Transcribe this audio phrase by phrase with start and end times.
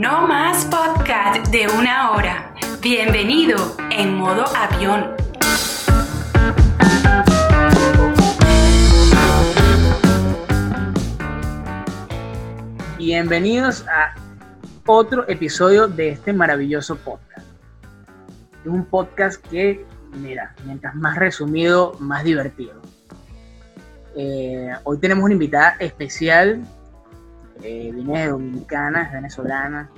[0.00, 2.54] No más podcast de una hora.
[2.80, 3.56] Bienvenido
[3.90, 5.16] en modo avión.
[12.96, 14.14] Bienvenidos a
[14.86, 17.48] otro episodio de este maravilloso podcast.
[18.64, 22.80] Es un podcast que, mira, mientras más resumido, más divertido.
[24.14, 26.64] Eh, hoy tenemos una invitada especial
[27.62, 29.90] eh, viene de Dominicana, es venezolana,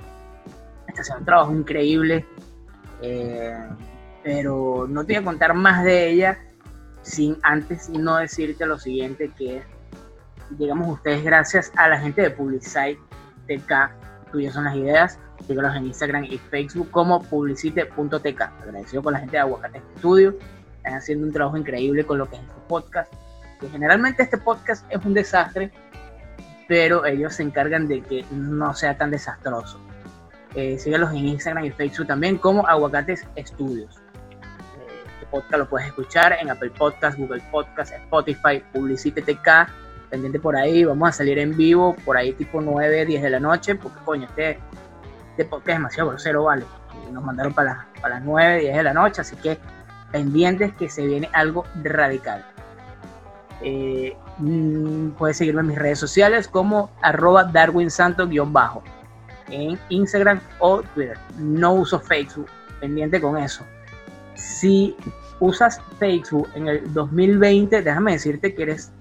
[0.87, 2.25] está haciendo un trabajo increíble,
[3.01, 3.57] eh,
[4.23, 6.37] pero no te voy a contar más de ella
[7.01, 9.63] sin antes no decirte lo siguiente que
[10.57, 12.99] llegamos ustedes gracias a la gente de Publicite
[13.47, 19.19] TK, tuyas son las ideas, síguelos en Instagram y Facebook como publicite.tk, agradecido con la
[19.19, 20.35] gente de Aguacate Studio,
[20.77, 23.13] están haciendo un trabajo increíble con lo que es este podcast,
[23.59, 25.71] que generalmente este podcast es un desastre,
[26.71, 29.77] pero ellos se encargan de que no sea tan desastroso.
[30.55, 33.97] Eh, en Instagram y Facebook también como Aguacates Estudios.
[33.97, 39.69] Eh, este podcast lo puedes escuchar en Apple Podcast, Google Podcast, Spotify, Publicite TK,
[40.09, 43.41] pendiente por ahí, vamos a salir en vivo por ahí tipo 9, 10 de la
[43.41, 44.57] noche, porque coño, este,
[45.31, 46.63] este podcast es demasiado grosero, vale.
[47.11, 49.57] Nos mandaron para, para las 9, 10 de la noche, así que
[50.09, 52.45] pendientes que se viene algo radical.
[53.63, 58.83] Eh, mm, puedes seguirme en mis redes sociales como arroba darwinsanto-bajo
[59.49, 61.17] en Instagram o Twitter.
[61.37, 62.47] No uso Facebook,
[62.79, 63.63] pendiente con eso.
[64.35, 64.95] Si
[65.39, 68.91] usas Facebook en el 2020, déjame decirte que eres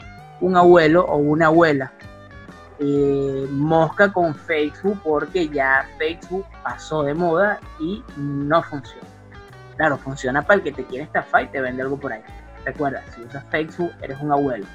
[0.40, 1.92] un abuelo o una abuela.
[2.82, 9.06] Eh, mosca con Facebook porque ya Facebook pasó de moda y no funciona.
[9.76, 12.22] Claro, funciona para el que te quiere estafar y te vende algo por ahí.
[12.64, 14.66] Recuerda, si usas Facebook, eres un abuelo.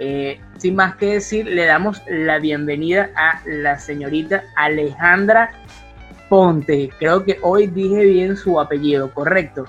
[0.00, 5.50] Eh, sin más que decir, le damos la bienvenida a la señorita Alejandra
[6.28, 6.90] Ponte.
[6.98, 9.64] Creo que hoy dije bien su apellido, ¿correcto?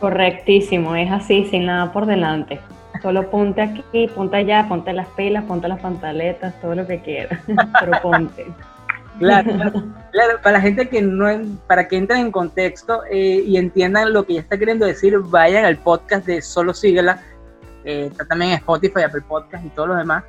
[0.00, 2.60] Correctísimo, es así, sin nada por delante.
[3.02, 7.40] Solo ponte aquí, ponte allá, ponte las pilas, ponte las pantaletas, todo lo que quieras,
[7.80, 8.46] pero ponte.
[9.18, 9.50] Claro,
[10.12, 11.26] claro, para la gente que no,
[11.66, 15.64] para que entren en contexto eh, y entiendan lo que ella está queriendo decir, vayan
[15.64, 17.20] al podcast de Solo Síguela,
[17.84, 20.22] eh, está también en Spotify, Apple Podcast y todos los demás,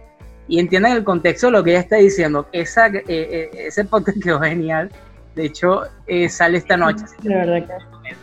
[0.47, 2.47] y entiendan el contexto de lo que ella está diciendo.
[2.51, 4.89] Esa, eh, ese podcast quedó genial,
[5.35, 5.83] de hecho
[6.29, 7.05] sale esta noche.
[7.21, 8.17] De verdad que...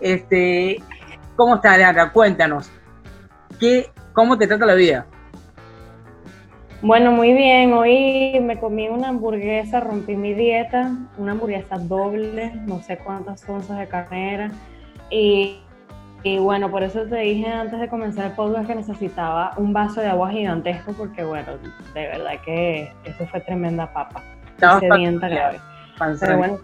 [0.00, 0.82] Este,
[1.34, 2.12] ¿Cómo estás, Alejandra?
[2.12, 2.70] Cuéntanos,
[3.58, 5.04] ¿qué, ¿cómo te trata la vida?
[6.84, 7.72] Bueno, muy bien.
[7.72, 13.78] Hoy me comí una hamburguesa, rompí mi dieta, una hamburguesa doble, no sé cuántas onzas
[13.78, 14.50] de carne
[15.08, 15.60] Y,
[16.24, 20.02] y, bueno, por eso te dije antes de comenzar el podcast que necesitaba un vaso
[20.02, 21.52] de agua gigantesco porque bueno,
[21.94, 24.22] de verdad que eso fue tremenda papa.
[24.78, 25.60] Sedienta grave.
[26.20, 26.58] Pero bueno,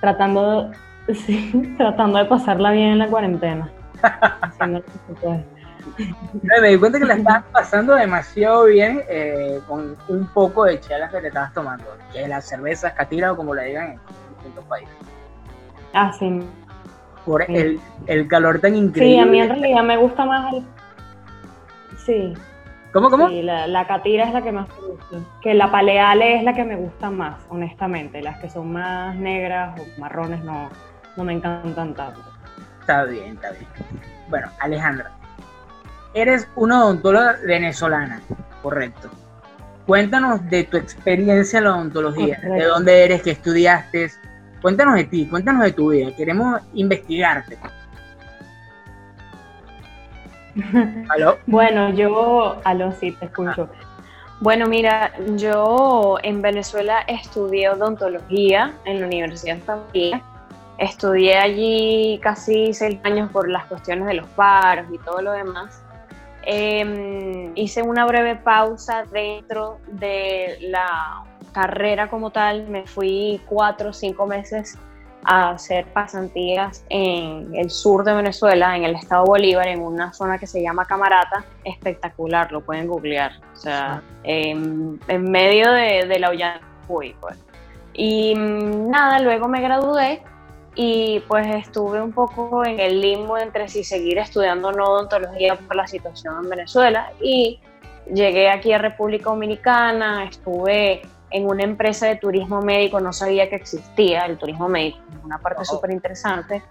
[0.00, 0.70] tratando,
[1.26, 3.70] sí, tratando de pasarla bien en la cuarentena.
[4.40, 5.55] haciendo lo que se puede
[6.60, 11.12] me di cuenta que la estabas pasando demasiado bien eh, con un poco de chelas
[11.12, 14.00] que te estabas tomando, que es la cerveza catira o como la digan en
[14.34, 14.94] distintos países.
[15.92, 16.40] Ah, sí.
[17.24, 19.14] Por El, el, calor tan increíble.
[19.14, 20.64] Sí, a mí en realidad me gusta más el...
[21.98, 22.34] Sí.
[22.92, 23.28] ¿Cómo, cómo?
[23.28, 25.16] Sí, la, la, catira es la que más me gusta.
[25.42, 28.22] Que la paleale es la que me gusta más, honestamente.
[28.22, 30.70] Las que son más negras o marrones no,
[31.16, 32.22] no me encantan tanto.
[32.80, 33.66] Está bien, está bien.
[34.28, 35.10] Bueno, Alejandra,
[36.16, 38.20] eres una odontóloga venezolana,
[38.62, 39.10] correcto.
[39.86, 44.10] Cuéntanos de tu experiencia en la odontología, de dónde eres, qué estudiaste.
[44.62, 46.10] Cuéntanos de ti, cuéntanos de tu vida.
[46.16, 47.58] Queremos investigarte.
[51.10, 51.38] ¿Aló?
[51.46, 53.68] Bueno, yo, aló, sí, te escucho.
[54.40, 59.58] Bueno, mira, yo en Venezuela estudié odontología en la Universidad
[59.92, 60.20] de
[60.78, 65.82] Estudié allí casi seis años por las cuestiones de los paros y todo lo demás.
[66.48, 73.92] Em, hice una breve pausa dentro de la carrera como tal, me fui cuatro o
[73.92, 74.78] cinco meses
[75.24, 80.38] a hacer pasantías en el sur de Venezuela, en el estado Bolívar, en una zona
[80.38, 86.30] que se llama Camarata, espectacular, lo pueden googlear, o sea, en, medio de, de la
[86.30, 87.36] Ollancuy, pues.
[87.92, 90.22] Y mm, nada, luego me gradué
[90.76, 95.74] y pues estuve un poco en el limbo entre si seguir estudiando no odontología por
[95.74, 97.58] la situación en Venezuela y
[98.12, 101.00] llegué aquí a República Dominicana, estuve
[101.30, 105.64] en una empresa de turismo médico, no sabía que existía el turismo médico, una parte
[105.64, 106.62] súper interesante.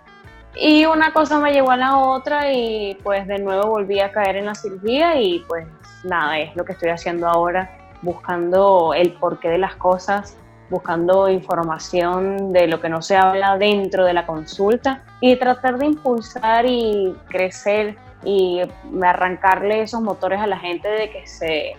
[0.56, 4.38] Y una cosa me llevó a la otra y pues de nuevo volví a caer
[4.38, 5.68] en la cirugía y pues
[6.06, 10.38] nada, es lo que estoy haciendo ahora buscando el porqué de las cosas,
[10.70, 15.86] buscando información de lo que no se habla dentro de la consulta y tratar de
[15.86, 18.62] impulsar y crecer y
[19.04, 21.76] arrancarle esos motores a la gente de que se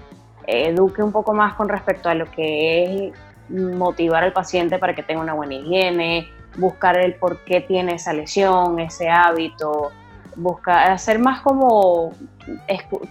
[0.47, 3.12] eduque un poco más con respecto a lo que es
[3.49, 8.12] motivar al paciente para que tenga una buena higiene, buscar el por qué tiene esa
[8.12, 9.91] lesión, ese hábito,
[10.37, 12.12] buscar hacer más como,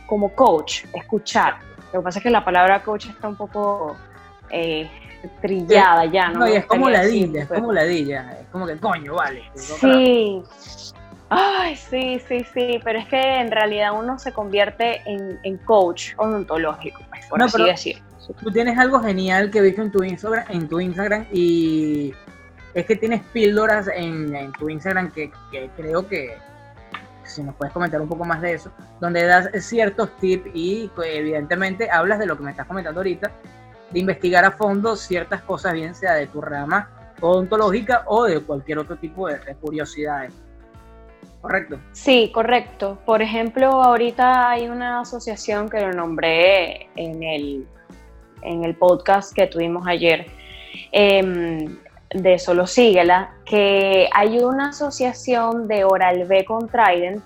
[0.07, 1.57] como coach, escuchar.
[1.94, 3.95] Lo que pasa es que la palabra coach está un poco
[4.50, 4.89] eh,
[5.42, 6.39] trillada ya, ¿no?
[6.39, 9.44] No, y es como ladilla, es como ladilla, es como que coño, vale.
[9.56, 10.44] Sí.
[11.30, 17.01] Ay, sí, sí, sí, pero es que en realidad uno se convierte en, coach odontológico,
[17.10, 18.04] pues, por así decirlo.
[18.42, 22.13] Tú tienes algo genial que he visto en tu Instagram, en tu Instagram y
[22.74, 25.31] es que tienes píldoras en, tu Instagram que,
[25.75, 26.38] creo que,
[27.24, 31.10] si nos puedes comentar un poco más de eso, donde das ciertos tips y pues,
[31.12, 33.31] evidentemente hablas de lo que me estás comentando ahorita,
[33.91, 36.89] de investigar a fondo ciertas cosas, bien sea de tu rama
[37.21, 40.33] odontológica o de cualquier otro tipo de, curiosidades.
[41.41, 41.79] ¿Correcto?
[41.91, 42.97] Sí, correcto.
[43.05, 47.67] Por ejemplo, ahorita hay una asociación que lo nombré en el,
[48.41, 50.25] en el podcast que tuvimos ayer.
[50.91, 51.77] Eh,
[52.15, 57.21] de Solo Síguela, que hay una asociación de Oral B con Trident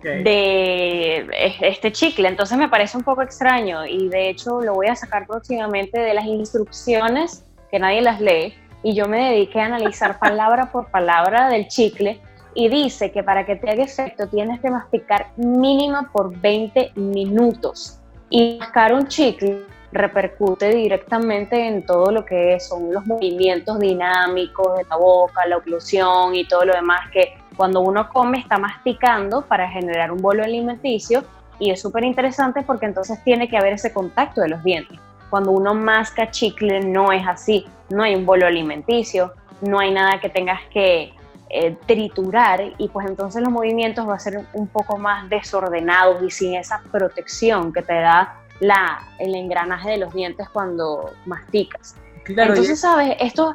[0.00, 1.26] de
[1.60, 5.26] este chicle, entonces me parece un poco extraño y de hecho lo voy a sacar
[5.26, 10.70] próximamente de las instrucciones que nadie las lee y yo me dediqué a analizar palabra
[10.72, 12.20] por palabra del chicle
[12.54, 17.98] y dice que para que te haga efecto tienes que masticar mínima por 20 minutos
[18.28, 19.62] y mascar un chicle
[19.92, 26.34] repercute directamente en todo lo que son los movimientos dinámicos de la boca, la oclusión
[26.34, 31.22] y todo lo demás que cuando uno come está masticando para generar un bolo alimenticio
[31.60, 34.98] y es súper interesante porque entonces tiene que haber ese contacto de los dientes.
[35.30, 40.18] Cuando uno masca chicle no es así, no hay un bolo alimenticio, no hay nada
[40.18, 41.14] que tengas que
[41.50, 46.32] eh, triturar y pues entonces los movimientos van a ser un poco más desordenados y
[46.32, 51.94] sin esa protección que te da la, el engranaje de los dientes cuando masticas.
[52.26, 53.14] Entonces, ¿sabes?
[53.20, 53.54] Esto...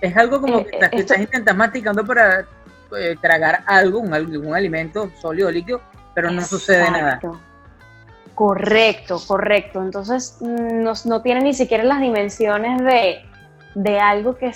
[0.00, 2.44] Es algo como eh, que estás, intentando masticando para
[2.98, 5.80] eh, tragar algo, un, algún alimento sólido o líquido,
[6.14, 7.20] pero no sucede nada.
[8.34, 9.82] Correcto, correcto.
[9.82, 13.22] Entonces mm, no, no tiene ni siquiera las dimensiones de,
[13.74, 14.52] de algo que,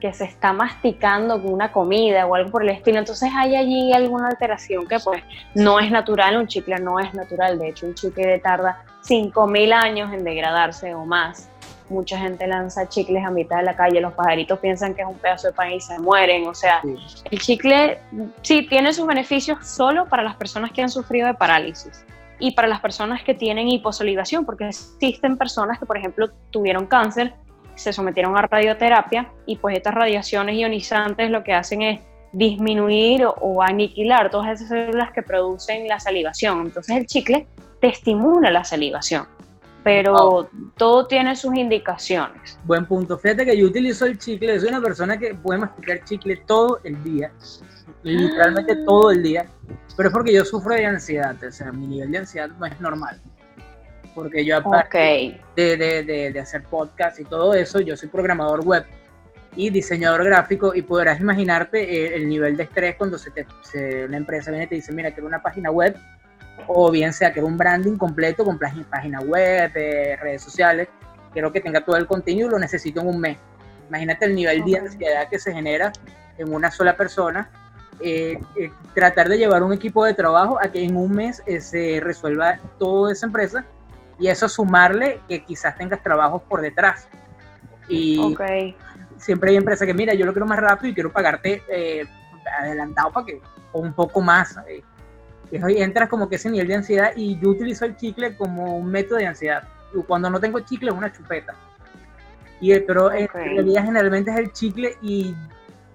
[0.00, 2.98] que se está masticando con una comida o algo por el estilo.
[2.98, 5.22] Entonces hay allí alguna alteración que pues
[5.54, 10.12] no es natural, un chicle no es natural, de hecho un chicle tarda 5.000 años
[10.12, 11.48] en degradarse o más.
[11.88, 15.18] Mucha gente lanza chicles a mitad de la calle, los pajaritos piensan que es un
[15.18, 16.46] pedazo de pan y se mueren.
[16.46, 16.80] O sea,
[17.30, 17.98] el chicle
[18.42, 22.04] sí tiene sus beneficios solo para las personas que han sufrido de parálisis
[22.38, 27.34] y para las personas que tienen hiposolivación, porque existen personas que, por ejemplo, tuvieron cáncer
[27.74, 32.00] se sometieron a radioterapia y pues estas radiaciones ionizantes lo que hacen es
[32.32, 36.62] disminuir o, aniquilar todas esas células que producen la salivación.
[36.62, 37.46] Entonces el chicle
[37.80, 39.26] te estimula la salivación,
[39.84, 42.58] pero todo tiene sus indicaciones.
[42.64, 43.18] Buen punto.
[43.18, 47.02] Fíjate que yo utilizo el chicle, soy una persona que puede masticar chicle todo el
[47.04, 47.30] día,
[48.02, 48.84] literalmente ah.
[48.84, 49.46] todo el día,
[49.96, 52.80] pero es porque yo sufro de ansiedad, o sea, mi nivel de ansiedad no es
[52.80, 53.20] normal
[54.14, 58.84] porque yo aparte de, hacer podcast y todo eso, yo soy programador web
[59.56, 63.46] y diseñador gráfico y podrás imaginarte el, nivel de estrés cuando se te,
[64.04, 65.96] una empresa viene y te dice, mira, quiero una página web,
[66.66, 70.88] o bien sea que un branding completo con página web, eh, redes sociales,
[71.32, 73.38] quiero que tenga todo el contenido y lo necesito en un mes.
[73.88, 75.92] Imagínate el nivel de ansiedad que se genera
[76.38, 77.50] en una sola persona.
[78.00, 82.00] Eh, eh, tratar de llevar un equipo de trabajo a que en un mes se
[82.02, 83.64] resuelva toda esa empresa
[84.18, 87.08] y eso sumarle que quizás tengas trabajos por detrás.
[87.88, 88.36] Y
[89.18, 92.04] siempre hay empresas que, mira, yo lo quiero más rápido y quiero pagarte eh,
[92.60, 93.40] adelantado para que,
[93.72, 94.56] o un poco más.
[94.68, 94.82] Eh.
[95.50, 98.90] Y entras como que ese nivel de ansiedad y yo utilizo el chicle como un
[98.90, 99.62] método de ansiedad.
[100.06, 101.54] Cuando no tengo chicle es una chupeta.
[102.60, 105.34] Y, pero en realidad generalmente es el chicle y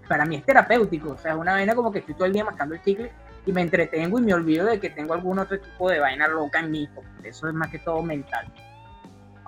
[0.08, 1.12] para mí es terapéutico.
[1.12, 3.12] O sea, es una vaina como que estoy todo el día mascando el chicle
[3.46, 6.60] y me entretengo y me olvido de que tengo algún otro tipo de vaina loca
[6.60, 6.90] en mí.
[7.24, 8.46] Eso es más que todo mental.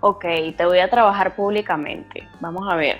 [0.01, 0.25] Ok,
[0.58, 2.27] te voy a trabajar públicamente.
[2.39, 2.98] Vamos a ver,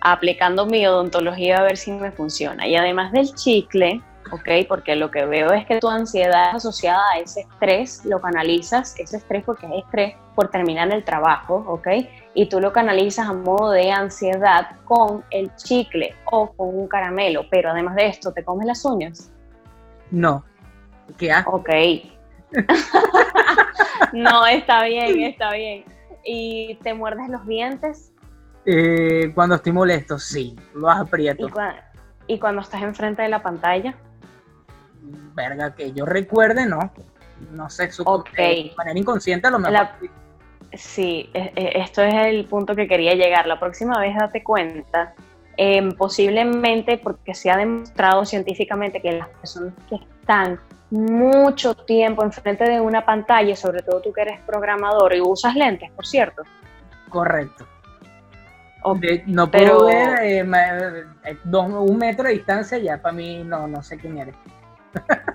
[0.00, 2.66] aplicando mi odontología a ver si me funciona.
[2.66, 4.00] Y además del chicle,
[4.34, 8.98] ok, porque lo que veo es que tu ansiedad asociada a ese estrés, lo canalizas,
[8.98, 11.88] ese estrés porque es estrés por terminar el trabajo, ok,
[12.34, 17.46] y tú lo canalizas a modo de ansiedad con el chicle o con un caramelo,
[17.50, 19.32] pero además de esto, ¿te comes las uñas?
[20.10, 20.44] No.
[21.18, 21.52] ¿Qué haces?
[21.52, 21.70] Ok.
[24.12, 25.84] no, está bien, está bien.
[26.24, 28.14] y te muerdes los dientes.
[28.66, 31.48] Eh, cuando estoy molesto, sí, lo aprieto.
[32.26, 33.94] ¿Y, cuando estás enfrente de la pantalla?
[35.34, 36.92] Verga, que yo recuerde, no.
[37.50, 38.70] No sé, su okay.
[38.70, 39.88] de manera inconsciente a lo mejor.
[40.72, 43.46] Sí, e, e, esto es el punto que quería llegar.
[43.46, 45.14] La próxima vez date cuenta,
[45.56, 50.58] em, posiblemente porque se ha demostrado científicamente que las personas que están
[50.90, 55.90] mucho tiempo enfrente de una pantalla, sobre todo tú que eres programador y usas lentes,
[55.92, 56.42] por cierto.
[57.08, 57.66] Correcto.
[59.26, 60.46] no puedo ver eh,
[61.24, 64.34] eh, un metro de distancia ya, para mí no, no sé quién eres.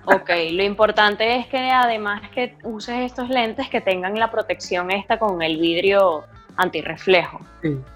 [0.05, 5.17] Ok, lo importante es que además que uses estos lentes que tengan la protección esta
[5.17, 6.23] con el vidrio
[6.57, 7.39] antirreflejo.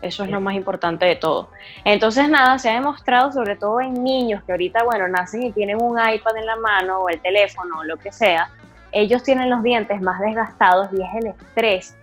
[0.01, 1.49] Eso es lo más importante de todo.
[1.83, 5.81] Entonces, nada, se ha demostrado, sobre todo en niños que ahorita, bueno, nacen y tienen
[5.81, 8.49] un iPad en la mano o el teléfono o lo que sea,
[8.93, 11.97] ellos tienen los dientes más desgastados y es el estrés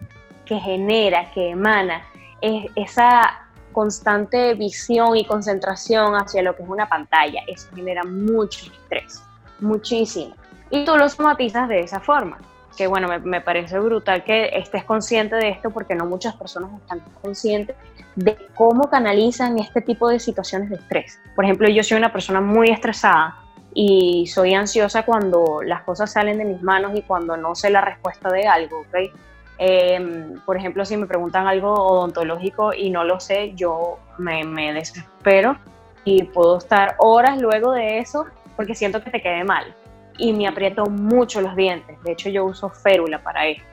[0.44, 2.02] que genera, que emana
[2.42, 7.42] es esa constante visión y concentración hacia lo que es una pantalla.
[7.46, 9.22] Eso genera mucho estrés,
[9.60, 10.34] muchísimo.
[10.70, 12.38] Y tú lo somatizas de esa forma
[12.76, 17.02] que bueno, me, parece brutal que estés consciente de esto porque no muchas personas están
[17.20, 17.76] conscientes
[18.16, 21.20] de cómo canalizan este tipo de situaciones de estrés.
[21.34, 23.36] Por ejemplo, yo soy una persona muy estresada
[23.74, 27.82] y soy ansiosa cuando las cosas salen de mis manos y cuando no sé la
[27.82, 29.12] respuesta de algo, ¿ok?
[29.58, 34.72] Em, por ejemplo, si me preguntan algo odontológico y no lo sé, yo me, me
[34.72, 35.58] desespero
[36.04, 38.24] y puedo estar horas luego de eso
[38.60, 39.74] porque siento que te quede mal
[40.18, 41.96] y me aprieto mucho los dientes.
[42.04, 43.64] De hecho, yo uso férula para esto.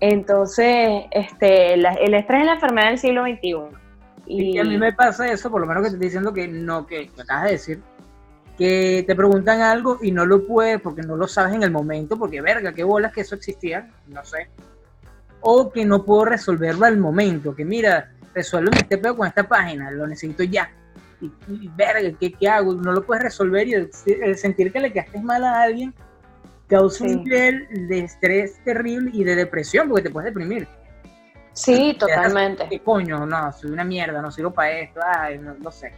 [0.00, 3.54] Entonces, este, el estrés es la enfermedad del siglo XXI.
[4.26, 6.84] Y, a mí me pasa eso, por lo menos que te estoy diciendo que no,
[6.84, 7.80] que, que acabas de decir,
[8.56, 12.18] que te preguntan algo y no lo puedes porque no lo sabes en el momento,
[12.18, 14.48] porque verga, qué bolas que eso existía, no sé.
[15.42, 19.92] O que no puedo resolverlo al momento, que mira, resuelve este pedo con esta página,
[19.92, 20.72] lo necesito ya
[21.20, 22.74] y, verga, ¿qué, hago?
[22.74, 25.94] No lo puedes resolver y el, sentir que le quedaste mal a alguien
[26.68, 30.68] causa un nivel de estrés terrible y de depresión porque te puedes deprimir.
[31.52, 32.68] Sí, totalmente.
[32.68, 33.26] ¿Qué coño?
[33.26, 35.92] No, soy una mierda, no sirvo para esto, ay, no sé.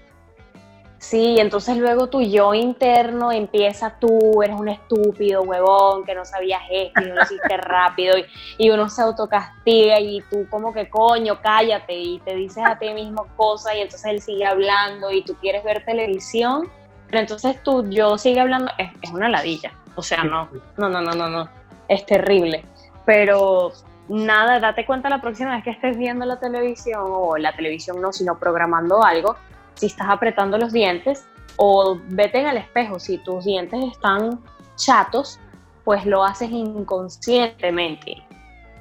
[1.01, 6.61] Sí, entonces luego tu yo interno empieza tú, eres un estúpido, huevón, que no sabías
[6.71, 8.17] esto y no lo hiciste rápido
[8.59, 12.93] y, uno se autocastiga y tú como que coño, cállate y te dices a ti
[12.93, 16.69] mismo cosas y entonces él sigue hablando y tú quieres ver televisión,
[17.07, 21.01] pero entonces tú yo sigue hablando, es, es una ladilla, o sea, no, no, no,
[21.01, 21.49] no, no, no,
[21.89, 22.63] es terrible,
[23.07, 23.73] pero
[24.11, 28.13] nada, date cuenta la próxima vez que estés viendo la televisión o la televisión no,
[28.13, 29.37] sino programando algo
[29.81, 31.25] si estás apretando los dientes
[31.57, 34.39] o vete en el espejo, si tus dientes están
[34.77, 35.41] chatos,
[35.85, 38.23] pues lo haces inconscientemente.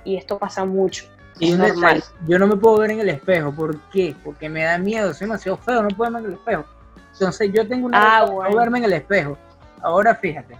[0.03, 1.06] Y esto pasa mucho.
[1.39, 2.03] Y normal.
[2.27, 3.53] Yo no me puedo ver en el espejo.
[3.53, 4.13] ¿Por qué?
[4.25, 5.13] Porque me da miedo.
[5.13, 5.82] Soy demasiado feo.
[5.82, 6.65] No puedo verme en el espejo.
[7.13, 9.38] Entonces yo tengo una ah, verme en el espejo.
[9.82, 10.56] Ahora fíjate.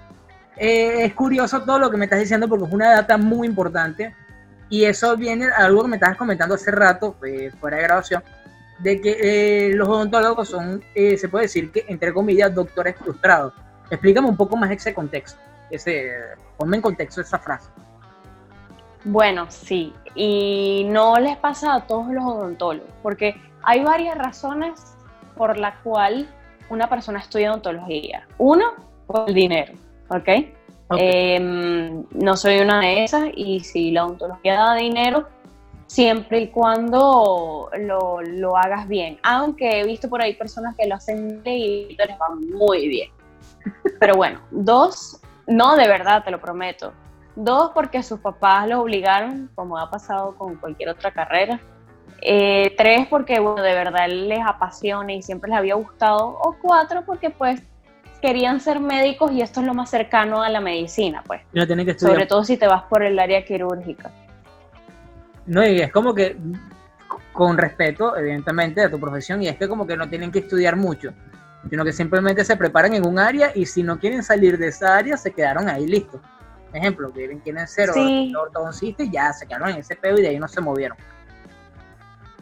[0.56, 4.16] Eh, es curioso todo lo que me estás diciendo porque es una data muy importante.
[4.70, 8.24] Y eso viene a algo que me estabas comentando hace rato, eh, fuera de grabación,
[8.80, 9.18] de que
[9.68, 13.54] eh, los odontólogos son, eh, se puede decir que, entre comillas, doctores frustrados.
[13.90, 16.12] Explícame un poco más ese contexto, ese,
[16.58, 17.70] ponme en contexto esa frase.
[19.06, 24.80] Bueno, sí, y no les pasa a todos los odontólogos, porque hay varias razones
[25.36, 26.28] por la cual
[26.70, 28.28] una persona estudia odontología.
[28.38, 28.74] Uno,
[29.08, 29.74] por el dinero,
[30.10, 30.30] ¿ok?
[30.98, 35.28] Em, no soy una de esas y si la odontología da dinero,
[35.90, 39.20] siempre y cuando lo, hagas bien.
[39.24, 43.10] Aunque he visto por ahí personas que lo hacen y les va muy bien.
[44.00, 46.94] Pero bueno, dos, no de verdad, te lo prometo.
[47.36, 51.60] Dos, porque sus papás lo obligaron, como ha pasado con cualquier otra carrera.
[52.22, 56.38] Eh, tres, porque bueno, de verdad les apasiona y siempre les había gustado.
[56.40, 57.64] O cuatro, porque pues
[58.22, 61.42] querían ser médicos y esto es lo más cercano a la medicina, pues.
[61.98, 64.12] Sobre todo si te vas por el área quirúrgica.
[65.46, 66.38] No, y es como que,
[67.34, 70.76] con respeto, evidentemente, a tu profesión, y es que como que no tienen que estudiar
[70.76, 71.14] mucho,
[71.70, 74.98] sino que simplemente se preparan en un área y si no quieren salir de esa
[74.98, 76.22] área, se quedaron ahí listos.
[76.72, 78.32] Ejemplo, quieren, quieren ser sí.
[78.36, 80.98] ortodoncistas y ya se quedaron en ese pedo y de ahí no se movieron.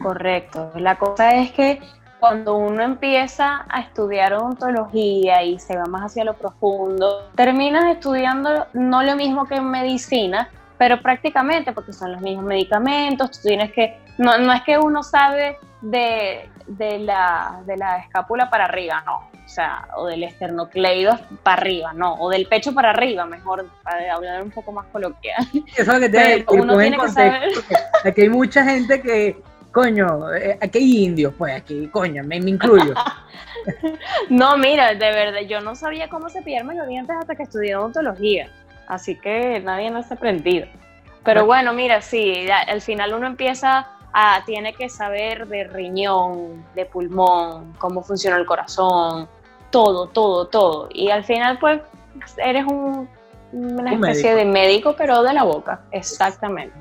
[0.00, 0.70] Correcto.
[0.76, 1.80] La cosa es que
[2.20, 8.66] cuando uno empieza a estudiar odontología y se va más hacia lo profundo, terminas estudiando
[8.72, 13.72] no lo mismo que en medicina, pero prácticamente porque son los mismos medicamentos, tú tienes
[13.72, 19.02] que, no, no es que uno sabe de de la, de la escápula para arriba,
[19.04, 19.16] no.
[19.16, 22.14] O sea, o del esternocleido para arriba, no.
[22.14, 25.46] O del pecho para arriba, mejor, para hablar un poco más coloquial.
[25.76, 27.48] Eso es que te uno tiene que saber.
[28.04, 29.40] Aquí hay mucha gente que,
[29.72, 32.92] coño, eh, aquí hay indios, pues aquí, coño, me, me incluyo.
[34.28, 38.50] no, mira, de verdad, yo no sabía cómo cepillarme los dientes hasta que estudié odontología.
[38.88, 40.66] Así que nadie nos ha aprendido.
[41.24, 46.86] Pero bueno, mira, sí, al final uno empieza a, tiene que saber de riñón, de
[46.86, 49.28] pulmón, cómo funciona el corazón,
[49.70, 50.88] todo, todo, todo.
[50.90, 51.82] Y al final, pues,
[52.38, 53.08] eres un,
[53.52, 55.82] una especie de médico, pero de la boca.
[55.90, 56.74] Exactamente.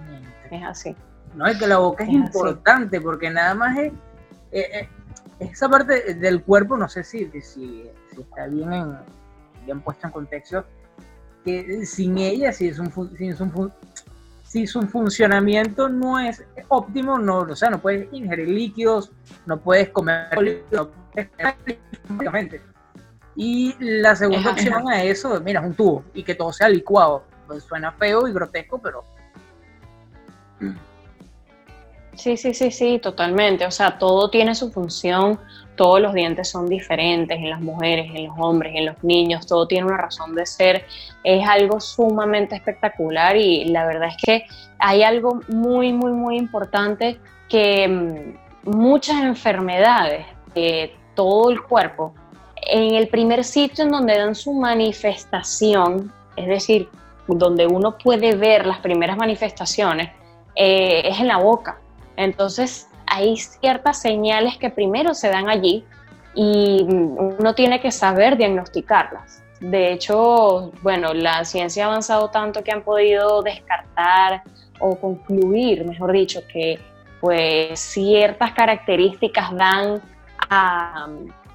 [0.50, 0.96] Es así.
[1.36, 3.92] No, es que la boca es, importante porque nada más es,
[4.52, 4.90] eh, eh,
[5.40, 8.98] esa parte del cuerpo, no sé si, si, está bien,
[9.66, 10.64] bien puesto en contexto,
[11.48, 13.72] que sin ella, si es un, si es un,
[14.44, 19.12] si su funcionamiento no es óptimo, no, o sea, no puedes ingerir líquidos,
[19.46, 20.28] no puedes comer
[20.72, 22.62] no puedes
[23.38, 27.24] Y la segunda opción a eso, mira, es un tubo y que todo sea licuado.
[27.48, 29.06] Pues suena feo y grotesco, pero
[32.16, 33.66] Sí, sí, sí, sí, totalmente.
[33.66, 35.40] O sea, todo tiene su función,
[35.78, 39.66] todos los dientes son diferentes en las mujeres, en los hombres, en los niños, todo
[39.66, 40.86] tiene una razón de ser.
[41.24, 44.46] Es algo sumamente espectacular y la verdad es que
[44.80, 47.18] hay algo muy, muy, muy importante
[47.48, 52.14] que mm, muchas enfermedades de todo el cuerpo,
[52.70, 56.90] en el primer sitio en donde dan su manifestación, es decir,
[57.28, 60.10] donde uno puede ver las primeras manifestaciones,
[60.56, 61.78] eh, es en la boca
[62.18, 65.86] entonces, hay ciertas señales que primero se dan allí
[66.36, 69.44] y uno tiene que saber diagnosticarlas.
[69.60, 74.44] De hecho, bueno, la ciencia ha avanzado tanto que han podido descartar
[74.80, 76.80] o concluir, mejor dicho, que
[77.20, 80.00] pues ciertas características dan
[80.50, 81.08] a,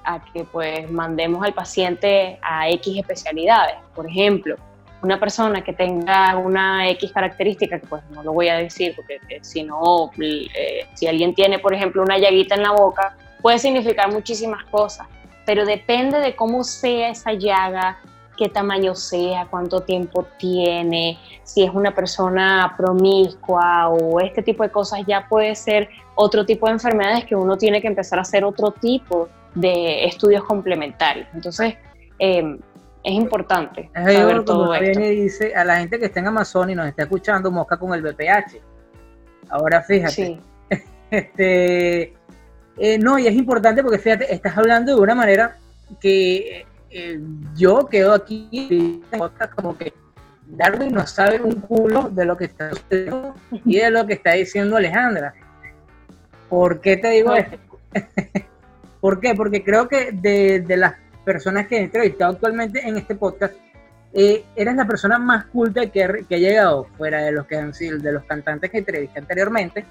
[0.03, 3.75] a que pues mandemos al paciente a X especialidades.
[3.95, 4.57] Por ejemplo,
[5.03, 9.19] una persona que tenga una X característica, que pues no lo voy a decir, porque
[9.29, 13.59] eh, si no, eh, si alguien tiene, por ejemplo, una llaguita en la boca, puede
[13.59, 15.05] significar muchísimas cosas,
[15.45, 17.99] pero depende de cómo sea esa llaga,
[18.37, 24.71] qué tamaño sea, cuánto tiempo tiene, si es una persona promiscua o este tipo de
[24.71, 28.45] cosas, ya puede ser otro tipo de enfermedades que uno tiene que empezar a hacer
[28.45, 31.27] otro tipo de estudios complementarios.
[31.33, 31.75] Entonces,
[32.19, 32.57] eh,
[33.03, 34.85] es importante saber todo esto.
[34.85, 37.77] Viene y dice a la gente que está en Amazon y nos está escuchando, mosca
[37.77, 38.61] con el BPH.
[39.49, 40.39] Ahora fíjate.
[41.11, 42.11] Este,
[42.75, 45.59] eh, no, y es importante porque fíjate, estás hablando de una manera
[45.99, 47.19] que eh,
[47.55, 49.03] yo quedo aquí
[49.55, 49.93] como que
[50.47, 54.31] Darwin no sabe un culo de lo que está sucediendo y de lo que está
[54.31, 55.35] diciendo Alejandra.
[56.49, 57.57] ¿Por qué te digo esto?
[58.99, 59.35] ¿Por qué?
[59.35, 63.55] Porque creo que de, de las personas que he entrevistado actualmente en este podcast,
[64.13, 67.73] eh, eres la persona más culta que, que ha llegado, fuera de los que han
[67.73, 69.85] sido, de los cantantes que entrevisté anteriormente,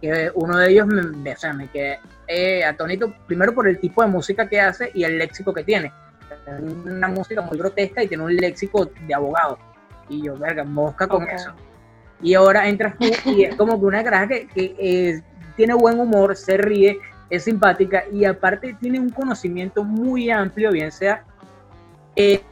[0.00, 4.02] que uno de ellos me, o sea, me quedé eh, atónito primero por el tipo
[4.02, 5.92] de música que hace y el léxico que tiene.
[6.84, 9.58] Una música muy grotesca y tiene un léxico de abogado.
[10.08, 11.52] Y yo, verga, mosca con eso.
[12.20, 15.22] Y ahora entras tú y es como que una graja que, que eh,
[15.56, 16.98] tiene buen humor, se ríe,
[17.30, 21.24] es simpática y aparte tiene un conocimiento muy amplio, bien sea
[22.16, 22.42] eh,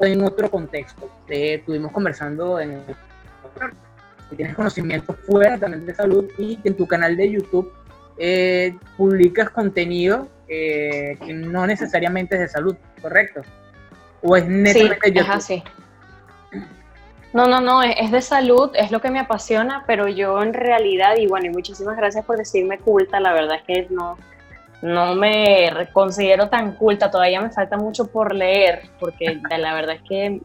[0.00, 1.10] en otro contexto.
[1.28, 2.82] Eh, estuvimos conversando en
[4.36, 7.72] tienes conocimiento fuera también de salud y en tu canal de YouTube
[8.16, 13.42] eh, publicas contenido que no necesariamente es de salud, ¿correcto?
[14.22, 15.62] ¿O es netamente sí,
[17.32, 21.16] no, no, no, es, de salud, es lo que me apasiona, pero yo en realidad,
[21.16, 24.18] y bueno, y muchísimas gracias por decirme culta, la verdad es que no,
[24.82, 30.02] no me considero tan culta, todavía me falta mucho por leer, porque la verdad es
[30.08, 30.40] que,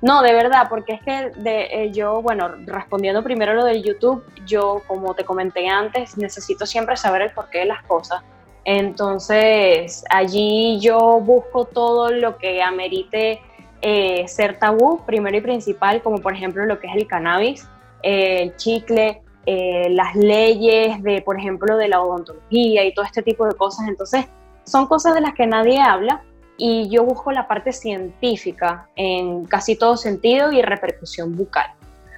[0.00, 4.24] no, de verdad, porque es que de, eh, yo, bueno, respondiendo primero lo del YouTube,
[4.46, 8.22] yo, como te comenté antes, necesito siempre saber el porqué de las cosas.
[8.64, 13.42] Entonces, allí yo busco todo lo que amerite
[13.86, 17.68] eh, ser tabú, primero y principal, como por ejemplo lo que es el cannabis,
[18.02, 23.46] el chicle, eh, las leyes de, por ejemplo, de la odontología y todo este tipo
[23.46, 23.86] de cosas.
[23.86, 24.24] Entonces,
[24.64, 26.22] son cosas de las que nadie habla
[26.56, 31.66] y yo busco la parte científica en casi todo sentido y repercusión bucal.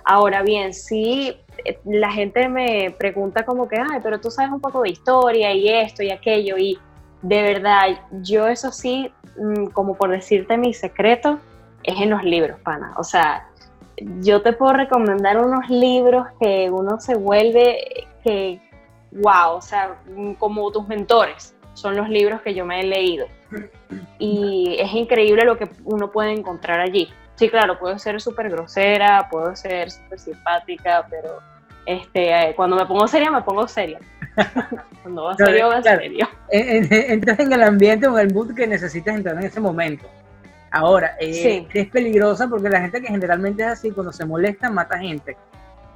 [0.05, 4.61] Ahora bien, si eh, la gente me pregunta como que, ay, pero tú sabes un
[4.61, 6.79] poco de historia y esto y aquello, y
[7.23, 7.89] de verdad,
[8.23, 11.41] yo eso sí, mm, como por decirte mi secreto,
[11.87, 12.95] es en los libros, pana.
[12.99, 13.47] O sea,
[14.21, 18.61] yo te puedo recomendar unos libros que uno se vuelve, que
[19.13, 19.97] wow, o sea,
[20.39, 23.27] como tus mentores, son los libros que yo me he leído.
[24.19, 27.09] Y es increíble lo que uno puede encontrar allí.
[27.37, 31.39] Sí, claro, puedo ser súper grosera, puedo ser súper simpática, pero
[31.85, 34.01] este, cuando me pongo seria, me pongo seria.
[35.03, 36.29] cuando va serio, va serio.
[36.51, 40.07] Entras en el ambiente o en el mood que necesitas entrar en ese momento.
[40.77, 44.99] Ahora, eh, es peligrosa porque la gente que generalmente es así, cuando se molesta, mata
[44.99, 45.37] gente.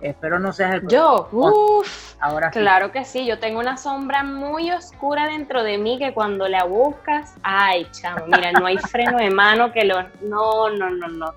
[0.00, 4.70] Espero no seas el Yo, uff, ahora claro que sí, yo tengo una sombra muy
[4.70, 9.30] oscura dentro de mí que cuando la buscas, ay, chamo, mira, no hay freno de
[9.30, 10.02] mano que lo...
[10.22, 11.34] No, no, no, no.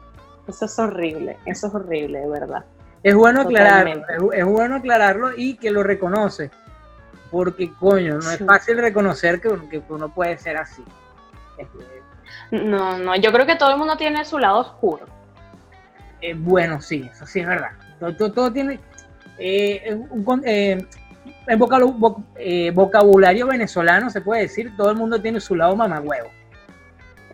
[0.47, 2.63] Eso es horrible, eso es horrible, de verdad.
[3.03, 6.49] Es bueno aclararlo, es, bueno aclararlo y que lo reconoce,
[7.31, 10.85] porque coño, no es fácil reconocer que, que uno puede ser así.
[12.53, 15.07] No, no, yo creo que todo el mundo tiene su lado oscuro.
[16.21, 17.71] Eh, bueno, sí, eso sí es verdad.
[18.15, 18.79] Todo, tiene
[19.39, 20.85] eh, un, eh,
[22.71, 26.29] vocabulario venezolano, se puede decir, todo el mundo tiene su lado mamagüevo.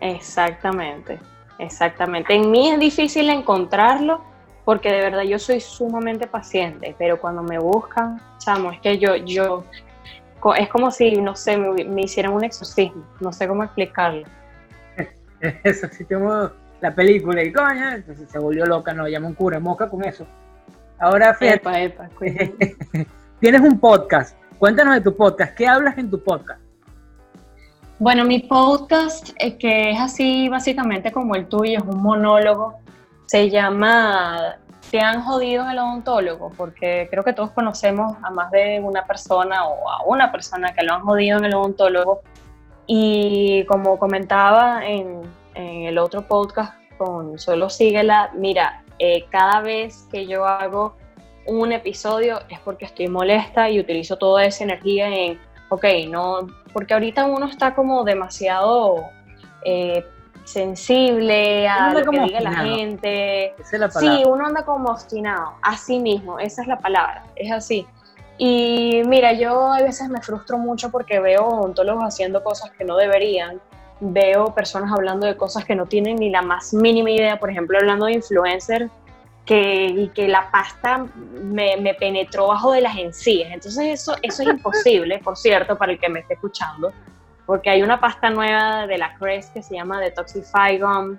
[0.00, 1.18] Exactamente,
[1.58, 2.34] exactamente.
[2.34, 4.24] En mí es difícil encontrarlo
[4.64, 9.16] porque de verdad yo soy sumamente paciente, pero cuando me buscan, chamo, es que yo,
[9.16, 9.64] yo,
[10.56, 14.24] es como si, no sé, me hicieran un exorcismo, no sé cómo explicarlo.
[15.64, 16.50] Eso, tengo
[16.80, 20.26] la película y coña, entonces se volvió loca, no, llama un cura, moca con eso.
[20.98, 21.94] Ahora, fíjate,
[23.40, 24.36] tienes un podcast.
[24.58, 25.54] Cuéntanos de tu podcast.
[25.54, 26.60] ¿Qué hablas en tu podcast?
[27.98, 32.78] Bueno, mi podcast, eh, que es así básicamente como el tuyo, es un monólogo,
[33.26, 34.56] se llama
[34.90, 36.50] ¿Te han jodido el odontólogo?
[36.56, 40.82] Porque creo que todos conocemos a más de una persona o a una persona que
[40.82, 42.22] lo han jodido en el odontólogo.
[42.92, 45.22] Y como comentaba en,
[45.54, 50.96] en el otro podcast con Solo Síguela, mira, eh, cada vez que yo hago
[51.46, 56.94] un episodio es porque estoy molesta y utilizo toda esa energía en, ok, no, porque
[56.94, 59.04] ahorita uno está como demasiado
[59.64, 60.04] eh,
[60.42, 63.54] sensible a lo que diga la gente.
[64.00, 67.86] sí, uno anda como obstinado, así mismo, esa es la palabra, es así.
[68.42, 72.96] Y mira, yo a veces me frustro mucho porque veo odontólogos haciendo cosas que no
[72.96, 73.60] deberían
[74.00, 77.78] veo personas hablando de cosas que no tienen ni la más mínima idea, por ejemplo,
[77.78, 78.90] hablando de influencers,
[79.44, 81.06] que, y que la pasta
[81.42, 83.50] me, me, penetró bajo de las encías.
[83.52, 86.92] Entonces eso, eso es imposible, por cierto, para el que me esté escuchando,
[87.46, 91.18] porque hay una pasta nueva de la Crest que se llama Detoxify Gum,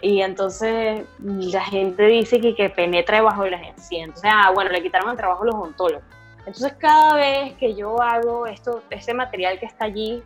[0.00, 4.08] y entonces la gente dice que, que penetra debajo de las encías.
[4.08, 6.02] Entonces, ah, bueno, le quitaron el trabajo a los odontólogos.
[6.46, 10.22] Entonces cada vez que yo hago esto, este material que está allí,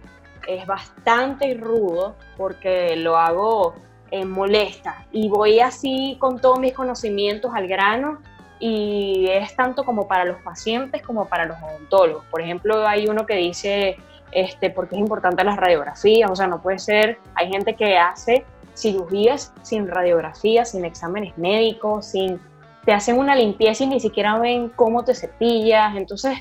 [0.46, 3.74] es bastante rudo porque lo hago
[4.10, 5.04] en molesta.
[5.12, 8.20] Y voy así con todos mis conocimientos al grano
[8.58, 12.24] y es tanto como para los pacientes como para los odontólogos.
[12.30, 13.96] Por ejemplo, hay uno que dice,
[14.32, 18.44] este, porque es importante las radiografías, o sea, no puede ser, hay gente que hace
[18.74, 22.40] cirugías sin radiografías, sin exámenes médicos, sin,
[22.86, 26.38] te hacen una limpieza y ni siquiera ven cómo te cepillas, entonces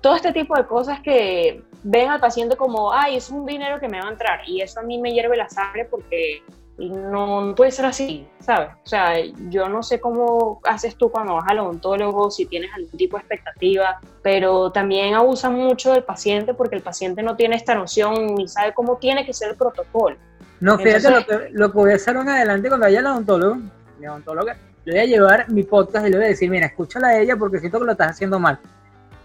[0.00, 3.88] todo este tipo de cosas que ven al paciente como, ay, es un dinero que
[3.88, 6.42] me va a entrar y eso a mí me hierve la sangre porque
[6.78, 8.70] no, puede ser así, ¿sabes?
[8.84, 9.14] O sea,
[9.50, 13.20] yo no sé cómo haces tú cuando vas al odontólogo, si tienes algún tipo de
[13.20, 18.48] expectativa, pero también abusan mucho del paciente porque el paciente no tiene esta noción ni
[18.48, 20.16] sabe cómo tiene que ser el protocolo.
[20.60, 23.56] No, fíjate, lo, que, lo que voy a hacer adelante cuando vaya al odontólogo,
[23.98, 27.08] mi odontóloga, le voy a llevar mi podcast y le voy a decir, mira, escúchala
[27.08, 28.58] a ella porque siento que lo estás haciendo mal.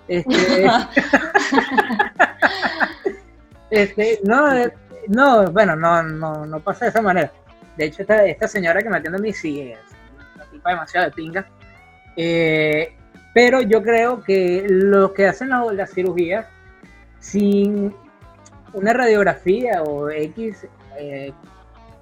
[0.07, 0.65] Este,
[3.69, 4.49] este, no,
[5.07, 7.31] no, bueno, no, no, no pasa de esa manera.
[7.77, 9.79] De hecho, esta, esta señora que me atiende a mí sí es
[10.35, 11.47] una tipa demasiado de pinga.
[12.15, 12.95] Eh,
[13.33, 16.47] pero yo creo que los que hacen las, cirugías
[17.19, 17.93] sin
[18.73, 20.65] una radiografía o X
[20.97, 21.31] eh,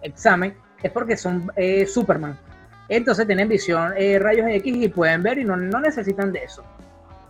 [0.02, 2.38] examen es porque son eh, Superman.
[2.90, 6.64] Entonces tienen visión rayos X y pueden ver y no, no necesitan de eso.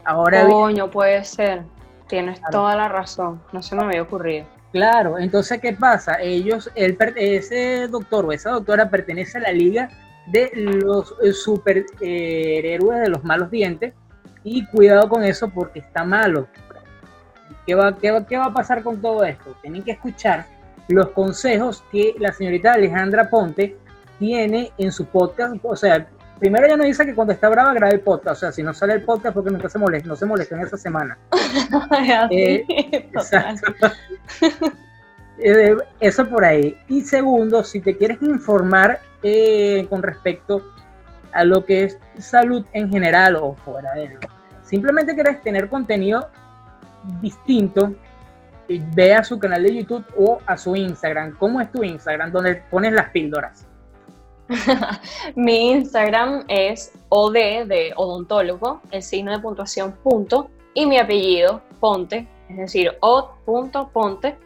[0.06, 1.64] Ahora Coño, puede ser.
[2.08, 3.42] Tienes toda la razón.
[3.52, 4.46] No se me había ocurrido.
[4.72, 6.22] Claro, entonces, ¿qué pasa?
[6.22, 9.90] Ellos, el, ese doctor o esa doctora pertenece a la liga
[10.28, 13.94] de los eh, superhéroes de los malos dientes
[14.44, 16.48] y cuidado con eso porque está malo.
[17.66, 19.56] ¿Qué va, qué, ¿Qué va a pasar con todo esto?
[19.62, 20.46] Tienen que escuchar
[20.90, 23.78] los consejos que la señorita Alejandra Ponte
[24.20, 26.08] tiene en su podcast, o sea,
[26.40, 28.74] primero ella nos dice que cuando está brava graba el podcast, o sea, si no
[28.74, 31.18] sale el podcast porque nunca se molesta, no se molesta en esa semana.
[32.32, 32.66] eh,
[35.40, 36.78] eh, eso por ahí.
[36.88, 40.64] Y segundo, si te quieres informar eh, con respecto
[41.32, 44.18] a lo que es salud en general o fuera de él,
[44.64, 46.30] simplemente quieres tener contenido
[47.22, 47.94] distinto
[48.94, 51.36] ve a su canal de YouTube o a su Instagram.
[51.38, 52.32] ¿Cómo es tu Instagram?
[52.32, 53.67] Donde pones las píldoras.
[55.36, 62.28] Mi Instagram es OD de odontólogo, el signo de puntuación punto, y mi apellido Ponte,
[62.50, 64.38] es decir, od.ponte.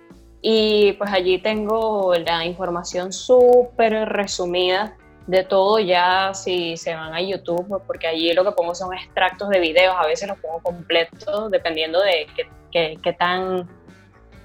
[0.41, 4.95] Y pues allí tengo la información súper resumida
[5.27, 9.49] de todo ya si se van a YouTube, porque allí lo que pongo son extractos
[9.49, 12.27] de videos, a veces los pongo completos, dependiendo de
[12.71, 13.67] qué, tan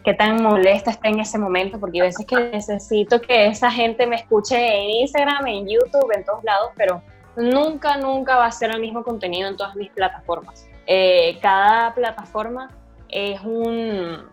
[0.06, 4.06] qué tan molesta está en ese momento, porque a veces que necesito que esa gente
[4.06, 7.02] me escuche en Instagram, en YouTube, en todos lados, pero
[7.36, 10.68] nunca, nunca va a ser el mismo contenido en todas mis plataformas.
[10.86, 12.70] Eh, cada plataforma
[13.08, 14.24] es un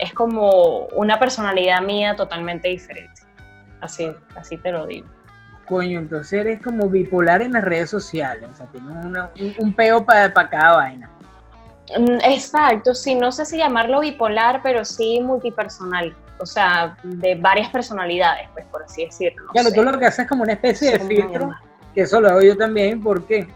[0.00, 3.22] es como una personalidad mía totalmente diferente.
[3.80, 5.06] Así, así te lo digo.
[5.68, 10.32] Coño, entonces eres como bipolar en las redes sociales, o sea, tienes un, peo para
[10.32, 11.08] cada vaina.
[11.98, 17.70] Mm, exacto, sí, no sé si llamarlo bipolar, pero sí multipersonal, o sea, de varias
[17.70, 19.48] personalidades, pues por así decirlo.
[19.52, 21.54] claro, tú lo que haces es como una especie de filtro,
[21.94, 23.46] que eso lo hago yo también, porque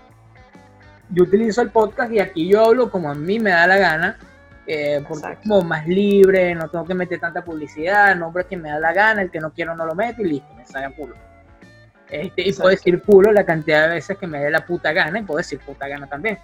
[1.11, 4.19] yo utilizo el podcast y aquí yo hablo como a mí me da la gana,
[4.67, 8.71] eh, porque es como más libre, no tengo que meter tanta publicidad, nombre que me
[8.71, 11.15] da la gana, el que no quiero no lo meto y listo, me sale culo.
[12.09, 15.19] Este, y puedo decir culo la cantidad de veces que me dé la puta gana
[15.19, 16.39] y puedo decir puta gana también.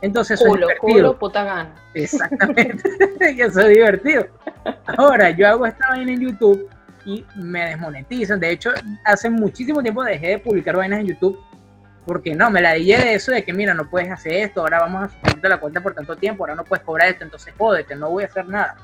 [0.00, 0.78] Entonces culo, es divertido.
[0.80, 1.74] Culo, puta gana.
[1.94, 2.82] Exactamente,
[3.34, 4.26] y eso es divertido.
[4.96, 6.68] Ahora, yo hago esta vaina en YouTube
[7.04, 8.38] y me desmonetizan.
[8.38, 8.70] De hecho,
[9.04, 11.38] hace muchísimo tiempo dejé de publicar vainas en YouTube
[12.08, 14.80] porque no, me la dije de eso de que mira, no puedes hacer esto, ahora
[14.80, 17.94] vamos a suspenderte la cuenta por tanto tiempo, ahora no puedes cobrar esto, entonces jódete,
[17.94, 18.76] no voy a hacer nada.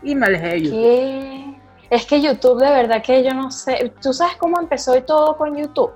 [0.00, 0.80] Y me alejé de YouTube.
[0.80, 1.60] ¿Qué?
[1.90, 3.92] Es que YouTube, de verdad que yo no sé.
[4.00, 5.90] ¿Tú sabes cómo empezó y todo con YouTube?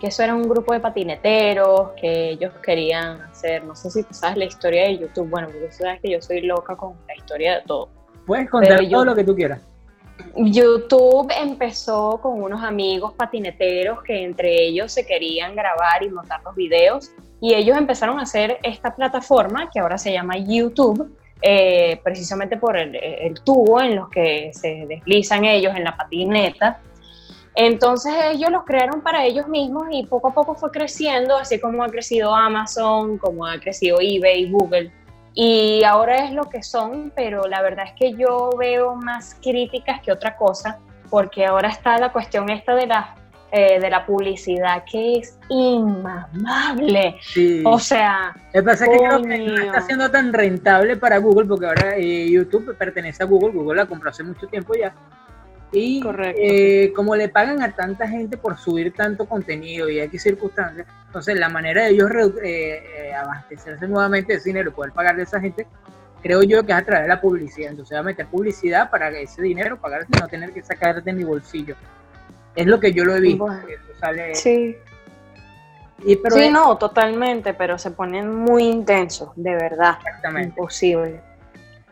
[0.00, 3.64] Que eso era un grupo de patineteros que ellos querían hacer.
[3.64, 5.28] No sé si tú sabes la historia de YouTube.
[5.28, 7.88] Bueno, porque tú sabes que yo soy loca con la historia de todo.
[8.26, 9.60] Puedes contar todo lo que tú quieras.
[10.36, 16.54] YouTube empezó con unos amigos patineteros que entre ellos se querían grabar y montar los
[16.54, 22.56] videos y ellos empezaron a hacer esta plataforma que ahora se llama YouTube, eh, precisamente
[22.56, 26.80] por el, tubo en los que se deslizan ellos en la patineta.
[27.56, 31.84] Entonces ellos los crearon para ellos mismos y poco a poco fue creciendo, así como
[31.84, 34.92] ha crecido Amazon, como ha crecido eBay, Google.
[35.34, 40.00] Y ahora es lo que son, pero la verdad es que yo veo más críticas
[40.00, 40.78] que otra cosa,
[41.10, 43.16] porque ahora está la cuestión esta de la,
[43.50, 47.16] eh, de la publicidad que es inmamable.
[47.64, 48.32] O sea...
[48.52, 51.66] Lo que pasa es que creo que no está siendo tan rentable para Google, porque
[51.66, 54.94] ahora eh, YouTube pertenece a Google, Google la compró hace mucho tiempo ya,
[55.74, 56.00] y
[56.38, 61.38] eh, como le pagan a tanta gente por subir tanto contenido y X circunstancias, entonces
[61.38, 62.10] la manera de ellos
[62.42, 65.66] eh, eh, abastecerse nuevamente de dinero y poder pagarle a esa gente,
[66.22, 67.70] creo yo que es a través de la publicidad.
[67.70, 71.02] Entonces va a meter publicidad para que ese dinero pagarse y no tener que sacar
[71.02, 71.74] de mi bolsillo.
[72.54, 73.48] Es lo que yo lo he visto.
[74.34, 74.76] Sí.
[76.04, 79.96] Y, pero sí, no, totalmente, pero se ponen muy intensos, de verdad.
[79.98, 80.48] Exactamente.
[80.50, 81.20] Imposible.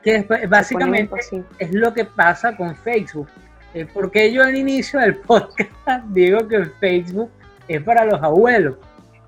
[0.04, 1.14] Que básicamente
[1.58, 3.28] es lo que pasa con Facebook.
[3.74, 5.70] Eh, porque yo al inicio del podcast
[6.08, 7.30] digo que Facebook
[7.68, 8.76] es para los abuelos.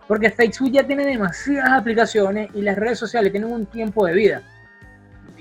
[0.07, 4.42] Porque Facebook ya tiene demasiadas aplicaciones y las redes sociales tienen un tiempo de vida.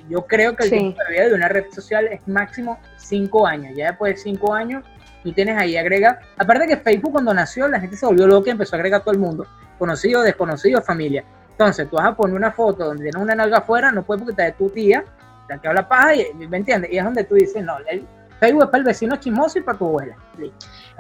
[0.10, 3.74] Yo creo que el tiempo de vida de una red social es máximo 5 años.
[3.76, 4.84] Ya después de 5 años,
[5.24, 6.20] tú tienes ahí agrega.
[6.38, 9.04] Aparte que Facebook cuando nació, la gente se volvió loca y empezó a agregar a
[9.04, 9.48] todo el mundo.
[9.80, 11.24] Conocido, desconocido, familia.
[11.52, 14.32] Entonces, tú vas a poner una foto donde tienes una nalga afuera, no puedes porque
[14.32, 15.04] está de tu tía,
[15.48, 16.92] la que habla paja, y, ¿me entiendes?
[16.92, 18.06] Y es donde tú dices, no, el,
[18.43, 20.17] Facebook es para el vecino chismoso y para tu abuela.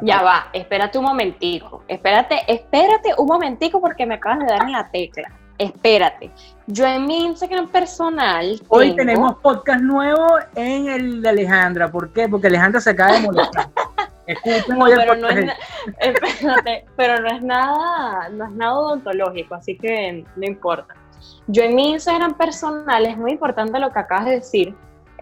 [0.01, 1.83] Ya va, espérate un momentico.
[1.89, 5.29] Espérate, espérate un momentico porque me acaban de dar en la tecla.
[5.57, 6.31] Espérate.
[6.67, 8.61] Yo en mi Instagram personal.
[8.69, 11.91] Hoy tenemos podcast nuevo en el de Alejandra.
[11.91, 12.29] ¿Por qué?
[12.29, 13.69] Porque Alejandra se acaba de molestar.
[14.25, 15.51] Escuchen hoy pero, no es
[15.99, 20.95] espérate, pero no es nada, no es nada odontológico, así que no importa.
[21.47, 24.75] Yo en mi Instagram personal es muy importante lo que acabas de decir,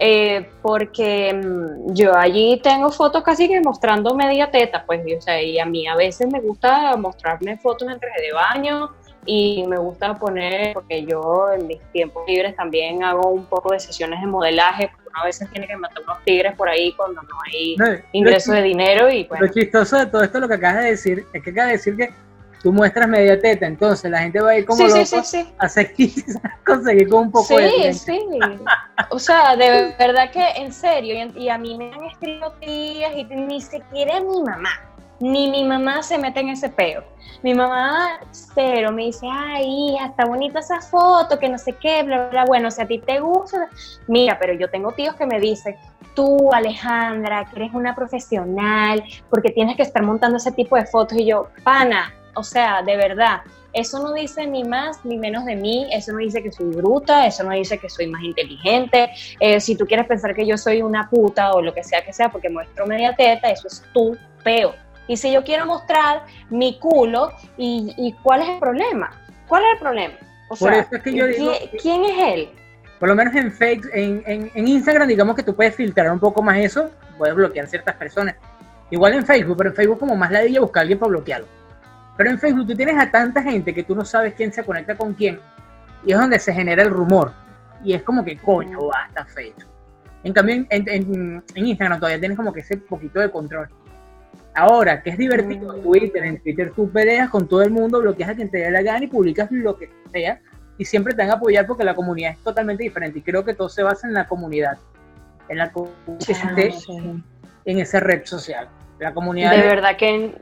[0.04, 5.20] eh, porque mm, yo allí tengo fotos casi que mostrando media teta, pues, y, o
[5.20, 8.90] sea, y a mí a veces me gusta mostrarme fotos en traje de baño
[9.24, 13.78] y me gusta poner, porque yo en mis tiempos libres también hago un poco de
[13.78, 17.22] sesiones de modelaje, porque uno a veces tiene que matar unos tigres por ahí cuando
[17.22, 17.76] no hay
[18.10, 21.42] ingresos de dinero y Lo chistoso de todo esto lo que acabas de decir es
[21.44, 22.10] que acabas de decir que
[22.62, 25.66] tú muestras media teta, entonces la gente va a ir como sí, loco sí, a
[25.66, 25.94] hacer
[26.66, 28.38] conseguir con un poco de Sí, sí.
[29.10, 33.24] O sea, de verdad que en serio, y, a mí me han escrito tías y
[33.24, 34.70] ni siquiera mi mamá,
[35.18, 37.04] Ni mi mamá se mete en ese peo.
[37.42, 38.20] Mi mamá,
[38.54, 42.44] pero me dice, ay, hija, está bonita esa foto, que no sé qué, bla, bla,
[42.44, 43.68] Bueno, si a ti te gusta,
[44.06, 45.76] mira, pero yo tengo tíos que me dicen,
[46.14, 51.18] tú, Alejandra, que eres una profesional, porque tienes que estar montando ese tipo de fotos.
[51.18, 53.42] Y yo, pana, o sea, de verdad,
[53.72, 57.26] eso no dice ni más ni menos de mí, eso no dice que soy bruta,
[57.26, 59.10] eso no dice que soy más inteligente.
[59.40, 62.12] Eh, si tú quieres pensar que yo soy una puta o lo que sea que
[62.12, 64.74] sea porque muestro media teta, eso es tu peo.
[65.08, 69.10] Y si yo quiero mostrar mi culo, ¿y, cuál es el problema?
[69.48, 70.14] ¿Cuál es el problema?
[70.48, 72.50] O sea, ¿quién, es él?
[73.00, 74.22] Por lo menos en, Facebook, en,
[74.54, 78.36] en, Instagram, digamos que tú puedes filtrar un poco más eso, puedes bloquear ciertas personas.
[78.90, 81.46] Igual en Facebook, pero en Facebook como más la de buscar a alguien para bloquearlo.
[82.16, 84.96] Pero en Facebook tú tienes a tanta gente que tú no sabes quién se conecta
[84.96, 85.40] con quién.
[86.04, 87.32] Y es donde se genera el rumor.
[87.84, 89.66] Y es como que, coño, basta Facebook.
[90.24, 93.68] En cambio, en, Instagram todavía tienes como que ese poquito de control.
[94.54, 98.30] Ahora, que es divertido, en Twitter, en Twitter tú peleas con todo el mundo, bloqueas
[98.30, 100.40] a quien te dé la gana y publicas lo que sea.
[100.78, 103.18] Y siempre te van a apoyar porque la comunidad es totalmente diferente.
[103.18, 104.78] Y creo que todo se basa en la comunidad.
[105.48, 106.70] En la comunidad
[107.64, 108.68] en esa red social.
[108.98, 109.52] La comunidad.
[109.52, 110.34] De verdad que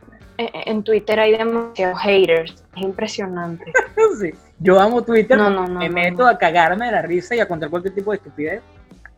[0.53, 2.65] en Twitter hay demasiados haters.
[2.77, 3.65] Es impresionante.
[4.21, 4.33] sí.
[4.59, 5.39] Yo amo Twitter.
[5.39, 8.63] me meto a cagarme de la risa y a contar cualquier tipo de estupidez.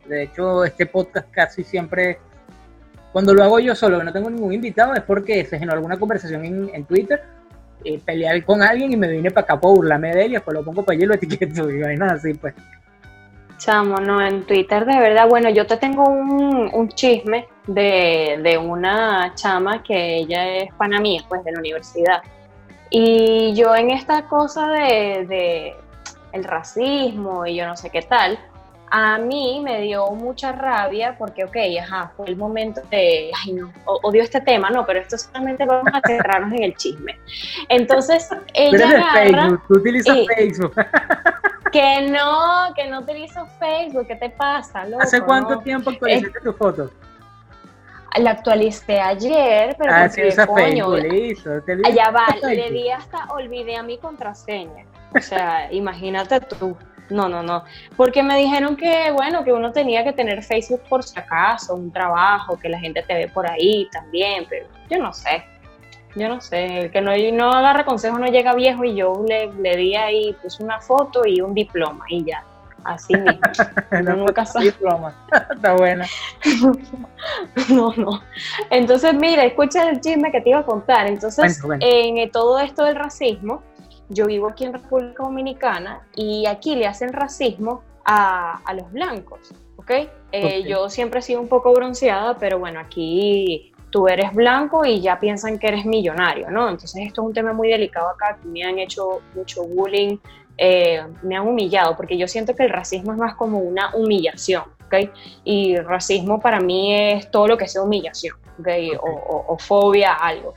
[0.07, 2.19] De hecho, este podcast casi siempre,
[3.11, 5.97] cuando lo hago yo solo, que no tengo ningún invitado, es porque se generó alguna
[5.97, 7.21] conversación en, Twitter,
[7.85, 10.55] eh, pelear con alguien y me vine para acá para burlarme de él y después
[10.55, 12.53] lo pongo para allí y lo etiqueto y nada así, pues.
[13.57, 19.81] Chamo, no, en Twitter de verdad, bueno, yo te tengo un, chisme de, una chama
[19.83, 22.21] que ella es pana mía, pues de la universidad.
[22.89, 25.75] Y yo en esta cosa de,
[26.31, 28.37] el racismo y yo no sé qué tal,
[28.91, 33.73] a mí me dio mucha rabia porque, ok, ajá, fue el momento de, ay no,
[33.85, 37.17] odio este tema, no, pero esto solamente vamos a cerrarnos en el chisme.
[37.69, 40.75] Entonces, ella agarra, tú utilizas Facebook.
[41.73, 44.85] Que no, que no utilizo Facebook, ¿qué te pasa?
[44.99, 46.91] ¿Hace cuánto tiempo actualizaste tu foto?
[48.15, 51.49] La actualicé ayer, pero ah, sí, usa Facebook, listo.
[51.83, 54.85] Allá va, le di hasta, olvidé a mi contraseña.
[55.15, 56.77] O sea, imagínate tú.
[57.09, 57.63] No, no, no.
[57.97, 61.91] Porque me dijeron que, bueno, que uno tenía que tener Facebook por si acaso, un
[61.91, 65.43] trabajo, que la gente te ve por ahí también, pero yo no sé.
[66.15, 69.51] Yo no sé, el que no, no agarra consejo no llega viejo y yo le,
[69.53, 72.43] le di ahí pues una foto y un diploma y ya.
[72.83, 73.39] Así mismo.
[74.03, 75.15] no, nunca diploma.
[75.55, 76.05] Está buena.
[77.69, 78.21] no, no.
[78.69, 81.07] Entonces, mira, escucha el chisme que te iba a contar.
[81.07, 83.63] Entonces, en todo esto del racismo,
[84.09, 89.53] yo vivo aquí en República Dominicana y aquí le hacen racismo a, a los blancos,
[89.77, 89.91] ¿ok?
[90.31, 95.01] Eh, yo siempre he sido un poco bronceada, pero bueno, aquí tú eres blanco y
[95.01, 96.67] ya piensan que eres millonario, ¿no?
[96.67, 100.17] Entonces esto es un tema muy delicado acá, me han hecho mucho bullying,
[100.57, 104.63] eh, me han humillado, porque yo siento que el racismo es más como una humillación,
[104.87, 105.11] ¿ok?
[105.43, 108.67] Y racismo para mí es todo lo que sea humillación, ¿ok?
[108.99, 110.55] O, fobia algo.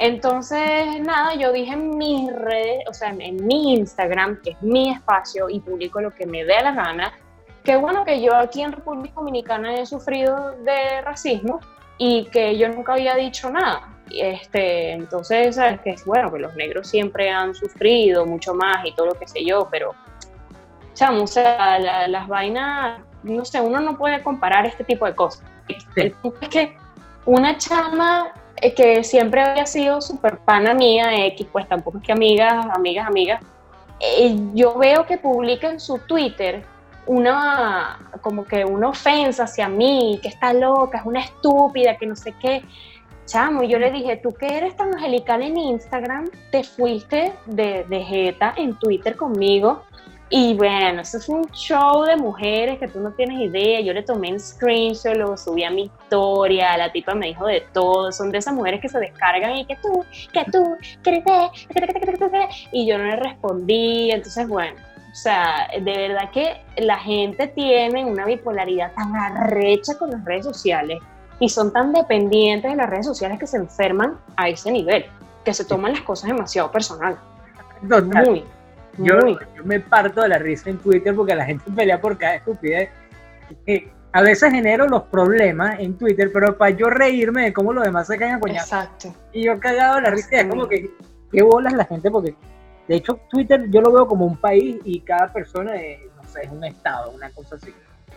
[0.00, 4.90] Entonces, nada, yo dije en mis redes, o sea, en mi Instagram, que es mi
[4.90, 7.12] espacio y publico lo que me dé la gana,
[7.62, 11.60] que bueno que yo aquí en República Dominicana he sufrido de racismo,
[11.98, 13.94] y que yo nunca había dicho nada.
[14.10, 19.06] Este, entonces, sabes que bueno, que los negros siempre han sufrido mucho más y todo
[19.06, 19.94] lo que sé yo, pero,
[20.94, 25.44] chamo, o sea, las vainas, no sé, uno no puede comparar este tipo de cosas.
[25.96, 26.76] El punto es que
[27.26, 32.12] una chama eh, que siempre había sido súper pana mía, X, pues tampoco es que
[32.12, 33.42] amigas, amigas, amigas,
[34.00, 36.64] eh, yo veo que publica en su Twitter
[37.08, 42.14] una, como que una ofensa hacia mí, que está loca, es una estúpida, que no
[42.14, 42.62] sé qué.
[43.26, 47.84] Chamo, y yo le dije, tú que eres tan angelical en Instagram, te fuiste de,
[47.84, 49.82] de jeta en Twitter conmigo.
[50.30, 53.80] Y bueno, eso es un show de mujeres que tú no tienes idea.
[53.80, 57.62] Yo le tomé un screenshot, lo subí a mi historia, la tipa me dijo de
[57.72, 58.12] todo.
[58.12, 61.22] Son de esas mujeres que se descargan y que tú, que tú, que
[62.72, 64.10] y yo no le respondí.
[64.10, 64.76] Entonces, bueno,
[65.18, 70.44] o sea, de verdad que la gente tiene una bipolaridad tan arrecha con las redes
[70.44, 71.00] sociales
[71.40, 75.06] y son tan dependientes de las redes sociales que se enferman a ese nivel,
[75.44, 77.18] que se toman las cosas demasiado personal.
[77.82, 78.44] Muy,
[78.98, 79.18] yo,
[79.56, 82.88] yo me parto de la risa en Twitter porque la gente pelea por cada estupidez.
[84.12, 88.06] a veces genero los problemas en Twitter, pero para yo reírme de cómo los demás
[88.06, 89.12] se caen a Exacto.
[89.32, 90.88] Y yo cagado la risa, es como que,
[91.32, 92.36] qué bolas la gente, porque
[92.88, 96.40] de hecho, Twitter yo lo veo como un país y cada persona es, no sé,
[96.44, 97.72] es un estado, una cosa así.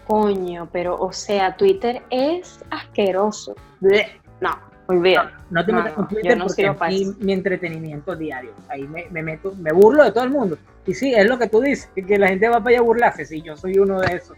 [0.07, 3.55] Coño, pero o sea, Twitter es asqueroso.
[4.39, 4.57] No,
[4.87, 5.29] Olvídalo.
[5.49, 8.51] No, te metas con Twitter porque es mi, entretenimiento diario.
[8.67, 10.57] Ahí me, me, meto, me burlo de todo el mundo.
[10.85, 13.25] Y sí, es lo que tú dices, que la gente va para allá a burlarse.
[13.25, 14.37] Sí, yo soy uno de esos.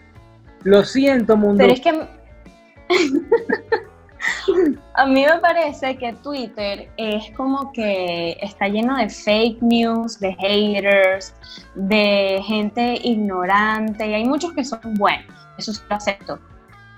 [0.64, 1.64] Lo siento, mundo.
[1.64, 2.08] Pero es que
[4.96, 10.34] A mí me parece que Twitter es como que está lleno de fake news, de
[10.34, 11.34] haters,
[11.76, 16.40] de gente ignorante, y hay muchos que son buenos, eso sí lo acepto.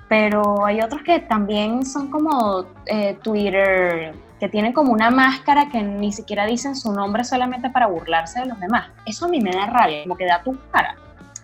[0.07, 5.81] Pero hay otros que también son como eh, Twitter, que tienen como una máscara que
[5.81, 8.89] ni siquiera dicen su nombre solamente para burlarse de los demás.
[9.05, 10.95] Eso a mí me da rabia, como que da tu cara.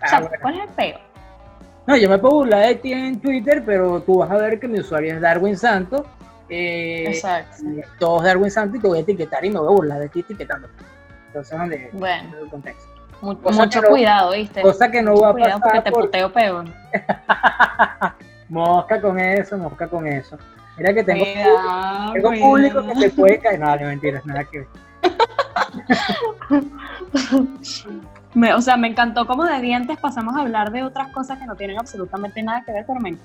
[0.04, 1.11] o sea, ah, ¿cuál es el peor?
[1.92, 4.68] No, yo me puedo burlar de ti en Twitter, pero tú vas a ver que
[4.70, 6.04] mi usuario es Darwin Santos.
[6.48, 7.66] Eh, Exacto.
[8.00, 10.22] Todos Darwin Santos y te voy a etiquetar y me voy a burlar de ti
[10.22, 10.70] etiquetando.
[11.28, 11.90] Entonces, ¿dónde?
[11.92, 12.38] Bueno.
[12.44, 12.90] El contexto.
[13.20, 14.62] mucho cuidado, ¿viste?
[14.62, 15.60] Cosa que no va a pasar.
[15.60, 16.64] porque te puteo peor.
[18.48, 20.38] mosca con eso, mosca con eso.
[20.78, 21.26] Mira que tengo,
[22.14, 23.60] tengo público que se puede caer.
[23.60, 24.68] No, no, mentiras, nada que ver.
[28.34, 31.56] o sea, me encantó como de dientes pasamos a hablar de otras cosas que no
[31.56, 33.18] tienen absolutamente nada que ver, pero me,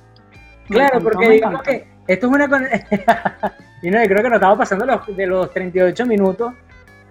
[0.69, 2.47] Claro, porque digamos que esto es una...
[3.83, 6.55] y no, creo que nos estamos pasando los, de los 38 minutos,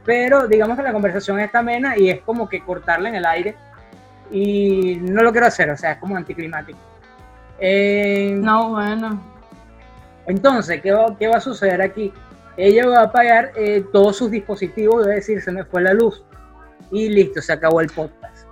[0.04, 3.56] pero digamos que la conversación está amena y es como que cortarla en el aire
[4.32, 6.80] y no lo quiero hacer, o sea, es como anticlimático.
[7.62, 9.22] no, bueno.
[10.28, 12.12] Entonces, ¿qué va, ¿qué va a suceder aquí?
[12.58, 15.82] Ella va a apagar eh, todos sus dispositivos y va a decir, se me fue
[15.82, 16.24] la luz
[16.92, 18.48] y listo, se acabó el podcast.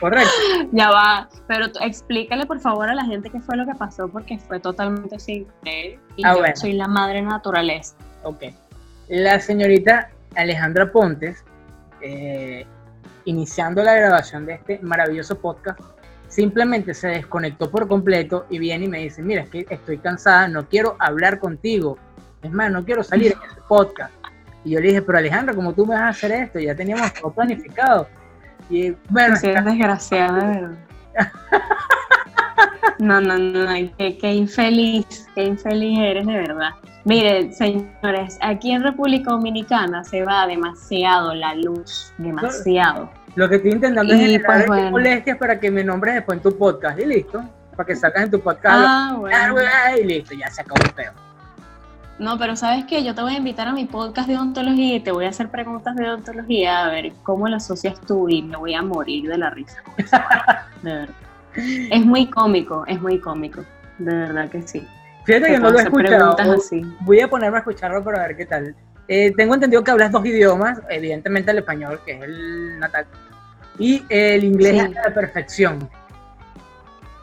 [0.00, 0.30] Correcto.
[0.72, 4.38] Ya va, pero explícale por favor a la gente qué fue lo que pasó porque
[4.38, 5.46] fue totalmente sin
[6.16, 7.96] y ah, yo soy la madre naturaleza.
[8.22, 8.44] Ok.
[9.08, 11.44] La señorita Alejandra Pontes,
[12.00, 12.64] eh,
[13.26, 15.80] iniciando la grabación de este maravilloso podcast,
[16.28, 20.48] simplemente se desconectó por completo y viene y me dice, mira, es que estoy cansada,
[20.48, 21.98] no quiero hablar contigo.
[22.42, 24.14] Es más, no quiero salir en este podcast.
[24.64, 26.58] Y yo le dije, pero Alejandro, como tú me vas a hacer esto?
[26.58, 28.08] Ya teníamos todo planificado.
[28.68, 29.36] Y bueno.
[29.36, 30.72] Sí, es desgraciada,
[32.98, 36.70] No, no, no, qué, qué, infeliz, qué infeliz eres de verdad.
[37.04, 43.10] Mire, señores, aquí en República Dominicana se va demasiado la luz, demasiado.
[43.36, 46.58] Lo que estoy intentando es generar pues, molestias para que me nombres después en tu
[46.58, 47.42] podcast y listo.
[47.74, 48.84] Para que sacas en tu podcast.
[48.86, 49.54] Ah, bueno.
[49.98, 51.29] y listo, ya se acabó el peor.
[52.20, 55.00] No, pero sabes que yo te voy a invitar a mi podcast de odontología y
[55.00, 58.58] te voy a hacer preguntas de odontología a ver cómo lo asocias tú y me
[58.58, 59.82] voy a morir de la risa.
[60.82, 61.14] de verdad.
[61.56, 63.64] Es muy cómico, es muy cómico.
[63.96, 64.86] De verdad que sí.
[65.24, 66.36] Fíjate que no lo he escuchado.
[66.38, 66.82] Así.
[67.00, 68.74] Voy a ponerme a escucharlo para ver qué tal.
[69.08, 73.06] Eh, tengo entendido que hablas dos idiomas, evidentemente el español, que es el natal,
[73.78, 75.88] y el inglés a la perfección.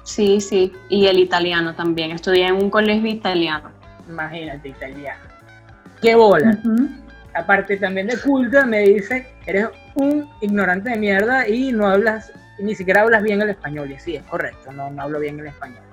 [0.02, 2.10] Sí, sí, y el italiano también.
[2.12, 3.77] Estudié en un colegio italiano
[4.08, 5.22] imagínate, italiano.
[6.02, 6.58] ¿Qué bola?
[7.34, 12.76] Aparte también de culta, me dice, eres un ignorante de mierda y no hablas, ni
[12.76, 13.92] siquiera hablas bien el español.
[13.92, 15.84] Y sí, es correcto, no, no hablo bien el español.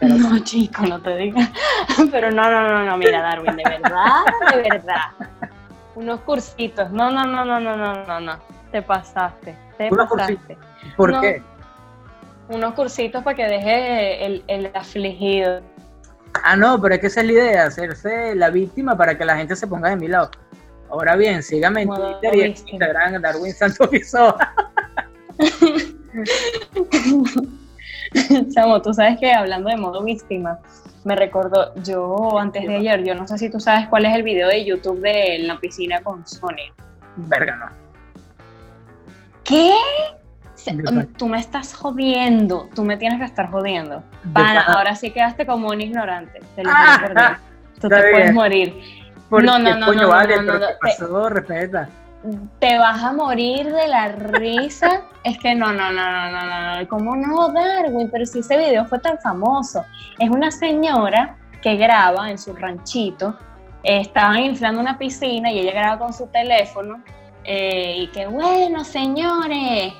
[0.00, 1.50] no, chico, no te digas.
[2.10, 5.50] Pero no, no, no, no, mira, Darwin, de verdad, de verdad.
[5.94, 6.90] Unos cursitos.
[6.90, 8.38] No, no, no, no, no, no, no, no.
[8.70, 9.56] Te pasaste.
[9.76, 10.56] Te pasaste.
[10.96, 11.42] ¿Por qué?
[12.48, 15.60] Unos cursitos para que deje el, el afligido.
[16.44, 19.36] Ah, no, pero es que esa es la idea, hacerse la víctima para que la
[19.36, 20.30] gente se ponga de mi lado.
[20.90, 23.90] Ahora bien, sígame en Twitter y en Instagram, Darwin Santos
[28.54, 30.58] Chamo, tú sabes que hablando de modo víctima,
[31.04, 34.22] me recordó, yo antes de ayer, yo no sé si tú sabes cuál es el
[34.22, 36.72] video de YouTube de la piscina con Sony.
[37.16, 37.66] Verga, no.
[39.44, 39.74] ¿Qué?
[41.16, 44.02] Tú me estás jodiendo, tú me tienes que estar jodiendo.
[44.32, 46.40] Pana, ahora sí quedaste como un ignorante.
[46.56, 47.38] Te lo ah,
[47.80, 48.80] Tú te puedes morir.
[49.30, 51.28] No, no, no, no, no, vale, no, pasó?
[51.28, 51.88] Respeta.
[52.58, 55.02] Te vas a morir de la risa.
[55.22, 56.88] es que no, no, no, no, no, no.
[56.88, 58.10] ¿Cómo no, Darwin?
[58.10, 59.84] Pero si ese video fue tan famoso.
[60.18, 63.36] Es una señora que graba en su ranchito.
[63.84, 67.02] estaban inflando una piscina y ella graba con su teléfono.
[67.44, 69.94] Eh, y que bueno, señores,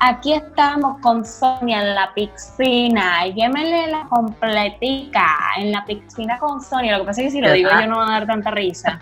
[0.00, 5.26] aquí estamos con Sonia en la piscina, llémele la completica
[5.58, 6.92] en la piscina con Sonia.
[6.92, 8.98] Lo que pasa es que si lo digo yo no va a dar tanta risa.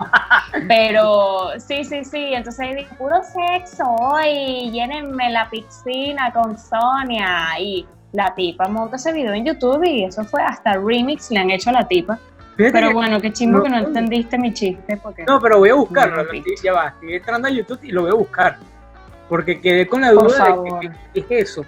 [0.68, 2.34] Pero sí, sí, sí.
[2.34, 7.58] Entonces digo, puro sexo hoy, llénenme la piscina con Sonia.
[7.58, 11.50] Y la tipa monta ese video en YouTube y eso fue hasta remix le han
[11.50, 12.18] hecho a la tipa.
[12.56, 14.96] pero bueno, qué chismo que no entendiste mi chiste.
[14.98, 16.24] Porque no, pero voy a buscarlo.
[16.62, 18.71] ya va, estoy entrando a YouTube y lo voy a buscar
[19.32, 20.58] porque quedé con la duda
[21.14, 21.64] de qué es eso.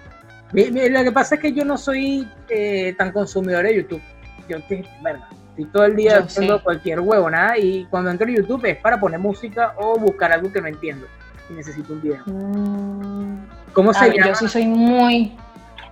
[0.52, 4.02] Lo que pasa es que yo no soy eh, tan consumidor de YouTube.
[4.46, 8.76] Yo, Estoy todo el día haciendo cualquier huevo, nada, y cuando entro en YouTube es
[8.76, 11.06] para poner música o buscar algo que no entiendo
[11.48, 12.22] y necesito un video.
[12.26, 13.46] Mm.
[13.72, 14.26] ¿Cómo se llama?
[14.26, 15.34] Yo sí soy muy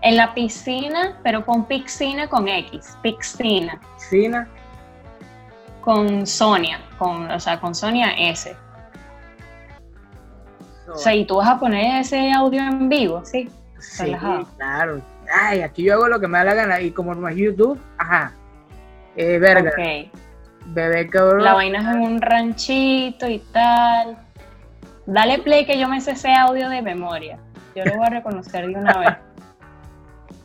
[0.02, 3.80] en la piscina, pero con piscina con X, piscina.
[3.94, 4.46] Piscina.
[5.80, 8.54] Con Sonia, con, o sea, con Sonia S.
[10.88, 13.50] O sea, y tú vas a poner ese audio en vivo, ¿sí?
[13.78, 14.14] Sí,
[14.56, 15.00] claro.
[15.32, 17.80] Ay, aquí yo hago lo que me da la gana y como no es YouTube,
[17.98, 18.32] ajá.
[19.16, 19.70] Eh, verga.
[19.70, 20.10] Ok.
[20.66, 21.44] Bebé cabrón.
[21.44, 24.16] La vaina es en un ranchito y tal.
[25.06, 27.38] Dale play que yo me sé ese audio de memoria.
[27.74, 29.16] Yo lo voy a reconocer de una vez.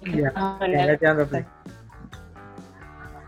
[0.16, 0.32] ya,
[1.30, 1.46] play.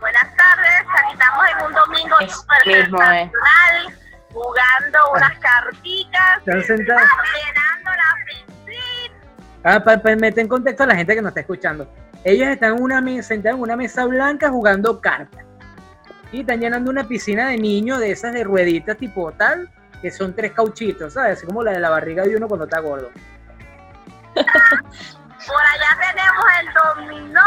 [0.00, 3.30] Buenas tardes, estamos en un domingo super eh.
[4.32, 6.90] Jugando unas cartitas, llenando
[7.84, 9.20] la piscina.
[9.64, 11.92] Ah, para, meter en contexto a la gente que nos está escuchando.
[12.24, 15.44] Ellos están en una mesa, sentados en una mesa blanca jugando cartas.
[16.32, 19.68] Y están llenando una piscina de niños de esas de rueditas tipo tal,
[20.00, 21.38] que son tres cauchitos, ¿sabes?
[21.38, 23.10] Así como la de la barriga de uno cuando está gordo.
[24.34, 27.40] Por allá tenemos el dominó,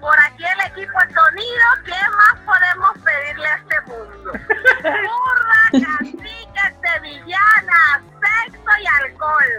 [0.00, 1.66] por aquí el equipo de sonido.
[1.84, 4.32] ¿Qué más podemos pedirle a este mundo?
[4.82, 9.50] Burra, cacique, sevillana, sexo y alcohol.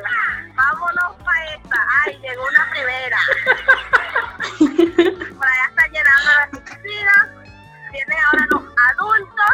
[0.56, 1.78] Vámonos para esta.
[2.04, 3.20] Ay, llegó una primera.
[5.38, 7.16] Por allá está llenando la piscina.
[7.92, 9.54] Tiene ahora los adultos.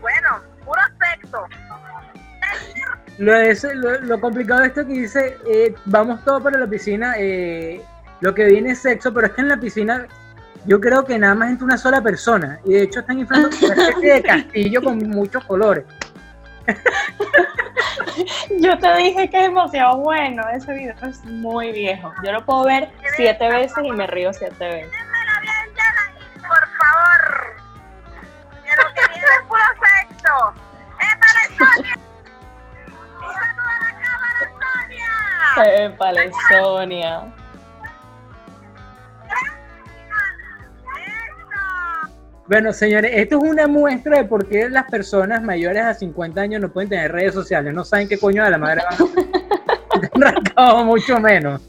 [0.00, 1.48] Bueno, puro sexo.
[3.18, 7.80] Lo, lo, complicado de esto que dice, eh, vamos todos para la piscina, eh,
[8.24, 10.06] lo que viene es sexo, pero es que en la piscina
[10.64, 13.74] yo creo que nada más entra una sola persona, y de hecho están inflando una
[13.88, 15.84] especie de castillo con muchos colores.
[18.60, 22.14] Yo te dije que es demasiado bueno, ese video es muy viejo.
[22.24, 24.92] Yo lo puedo ver siete veces y me río siete veces.
[26.36, 27.56] Por favor,
[28.64, 29.60] que lo que viene es puro
[30.08, 30.54] sexo.
[31.00, 31.14] ¡Es
[35.54, 37.34] para Épale, Sonia.
[42.46, 46.60] Bueno, señores, esto es una muestra de por qué las personas mayores a 50 años
[46.60, 47.72] no pueden tener redes sociales.
[47.72, 48.82] No saben qué coño de la madre
[50.54, 51.62] van mucho menos.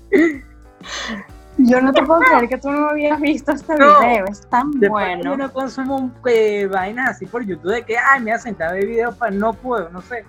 [1.58, 5.24] Yo no te puedo creer que tú no habías visto este video, es tan bueno.
[5.24, 8.86] Yo no consumo eh, vainas así por YouTube de que, ay, me ha sentado de
[8.86, 10.26] video para no puedo, no sé.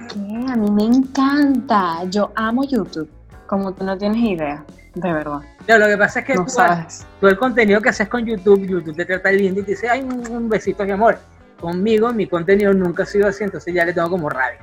[0.00, 2.02] A mí me encanta.
[2.10, 3.08] Yo amo YouTube,
[3.46, 4.64] como tú no tienes idea,
[4.96, 5.40] de verdad.
[5.68, 7.06] No, lo que pasa es que tú, sabes.
[7.20, 10.00] tú, el contenido que haces con YouTube, YouTube te trata lindo y te dice, ay,
[10.00, 11.18] un, besito, mi amor.
[11.60, 14.58] Conmigo mi contenido nunca ha sido así, entonces ya le tengo como rabia.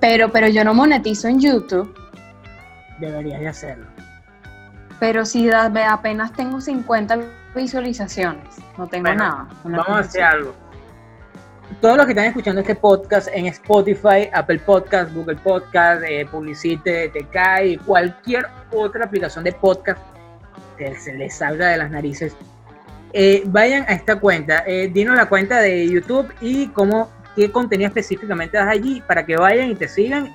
[0.00, 1.94] Pero, pero yo no monetizo en YouTube.
[2.98, 3.86] Deberías de hacerlo.
[4.98, 7.18] Pero si apenas tengo 50
[7.54, 9.46] visualizaciones, no tengo nada.
[9.62, 10.65] Vamos a hacer algo
[11.80, 17.08] todos los que están escuchando este podcast en Spotify, Apple Podcast, Google Podcast, eh, Publicite,
[17.08, 20.00] TK y cualquier otra aplicación de podcast
[20.78, 22.36] que se les salga de las narices,
[23.12, 27.88] eh, vayan a esta cuenta, eh, dinos la cuenta de YouTube y cómo, qué contenido
[27.88, 30.34] específicamente das allí para que vayan y te sigan,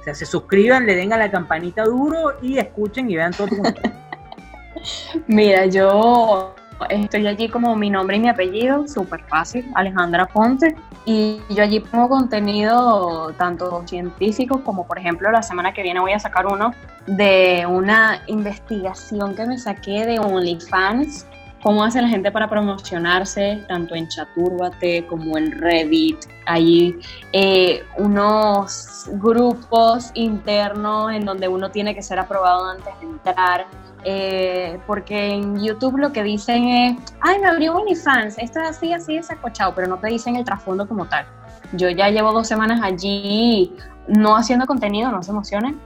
[0.00, 3.48] o sea, se suscriban, le den a la campanita duro y escuchen y vean todo.
[5.26, 6.54] Mira, yo
[6.88, 10.74] Estoy allí como mi nombre y mi apellido, súper fácil, Alejandra Ponte.
[11.04, 16.12] Y yo allí pongo contenido tanto científico como, por ejemplo, la semana que viene voy
[16.12, 16.72] a sacar uno
[17.06, 21.26] de una investigación que me saqué de OnlyFans.
[21.62, 26.18] Cómo hace la gente para promocionarse, tanto en Chaturbate como en Reddit.
[26.46, 26.98] Hay
[27.32, 33.66] eh, unos grupos internos en donde uno tiene que ser aprobado antes de entrar
[34.04, 38.92] eh, porque en YouTube lo que dicen es, ay, me abrió OnlyFans, esto es así,
[38.92, 41.26] así, desacochado, pero no te dicen el trasfondo como tal.
[41.72, 43.72] Yo ya llevo dos semanas allí
[44.08, 45.78] no haciendo contenido, no se emocionen,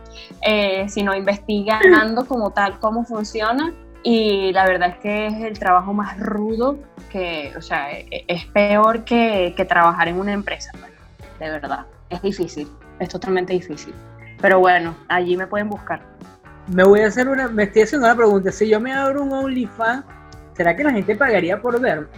[0.42, 5.92] eh, sino investigando como tal cómo funciona y la verdad es que es el trabajo
[5.92, 6.78] más rudo
[7.10, 10.92] que, o sea, e, es peor que, que trabajar en una empresa, pues,
[11.38, 13.94] de verdad, es difícil, es totalmente difícil.
[14.40, 16.02] Pero bueno, allí me pueden buscar
[16.68, 18.52] me voy a hacer una, me estoy haciendo una pregunta.
[18.52, 20.04] Si yo me abro un OnlyFans,
[20.54, 22.08] ¿será que la gente pagaría por verme?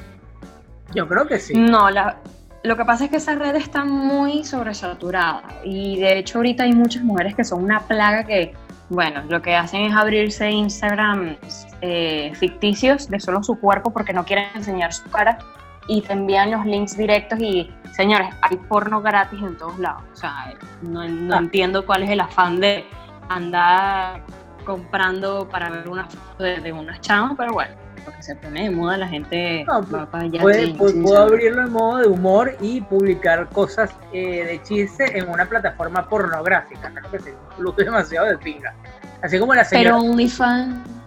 [0.95, 1.55] Yo creo que sí.
[1.55, 6.65] No, lo que pasa es que esa red está muy sobresaturada y de hecho ahorita
[6.65, 8.55] hay muchas mujeres que son una plaga que,
[8.89, 11.37] bueno, lo que hacen es abrirse Instagram
[11.83, 15.39] eh, ficticios de solo su cuerpo porque no quieren enseñar su cara
[15.87, 20.03] y te envían los links directos y, señores, hay porno gratis en todos lados.
[20.13, 21.39] O sea, no, no ah.
[21.39, 22.85] entiendo cuál es el afán de
[23.29, 24.23] andar
[24.65, 27.75] comprando para ver una foto de, unas chamas, pero bueno.
[28.05, 30.41] porque se pone de moda, la gente va para allá.
[30.43, 36.09] puedo abrirlo en modo de humor y publicar cosas eh, de chiste en una plataforma
[36.09, 37.11] pornográfica, ¿no?
[37.11, 37.35] que se
[37.77, 38.75] demasiado de pinga.
[39.23, 39.97] Así como la señora...
[39.97, 40.99] Pero OnlyFans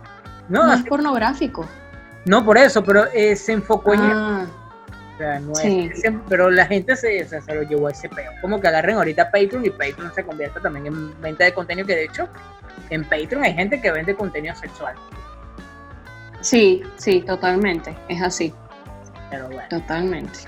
[0.49, 1.65] no, no es pornográfico.
[2.25, 4.01] No, por eso, pero eh, se enfocó en...
[4.01, 4.45] Ah.
[4.45, 4.60] O
[5.21, 8.31] sea, no es, pero la gente se, se, lo llevó a ese peo.
[8.41, 11.95] Como que agarren ahorita Patreon y Patreon se convierta también en venta de contenido, que
[11.95, 12.27] de hecho
[12.89, 14.95] en Patreon hay gente que vende contenido sexual.
[16.41, 18.53] Sí, sí, totalmente, es así.
[19.29, 19.69] Pero bueno.
[19.69, 20.39] Totalmente.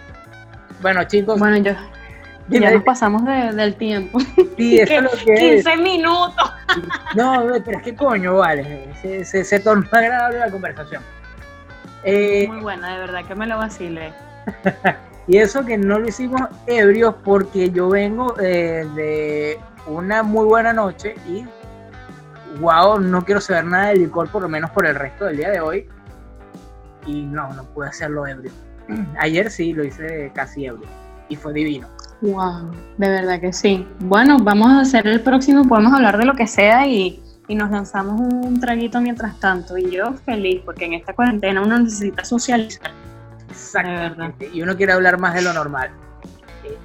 [0.82, 1.40] Bueno, chicos.
[1.40, 1.74] Bueno, yo.
[2.50, 4.20] ya nos pasamos del tiempo.
[4.56, 6.52] Sí, eso es lo que 15 minutos.
[7.16, 8.88] No, pero es que coño, vale.
[9.02, 11.04] Se, se, se tornó agradable la conversación.
[12.04, 14.14] Eh, Muy buena, de verdad que me lo vacile.
[15.28, 20.74] y eso que no lo hicimos ebrios porque yo vengo eh, de una muy buena
[20.74, 21.46] noche y
[22.60, 25.52] wow, no quiero saber nada de licor por lo menos por el resto del día
[25.52, 25.88] de hoy.
[27.06, 28.52] Y no, no pude hacerlo ebrio.
[29.20, 30.88] Ayer sí lo hice casi ebrio
[31.30, 31.88] y fue divino.
[32.22, 33.86] Wow, de verdad que sí.
[34.00, 37.70] Bueno, vamos a hacer el próximo, podemos hablar de lo que sea y, y nos
[37.70, 39.78] lanzamos un traguito mientras tanto.
[39.78, 42.92] Y yo feliz, porque en esta cuarentena uno necesita socializar.
[43.54, 44.50] Exactamente.
[44.52, 45.92] Y uno quiere hablar más de lo normal.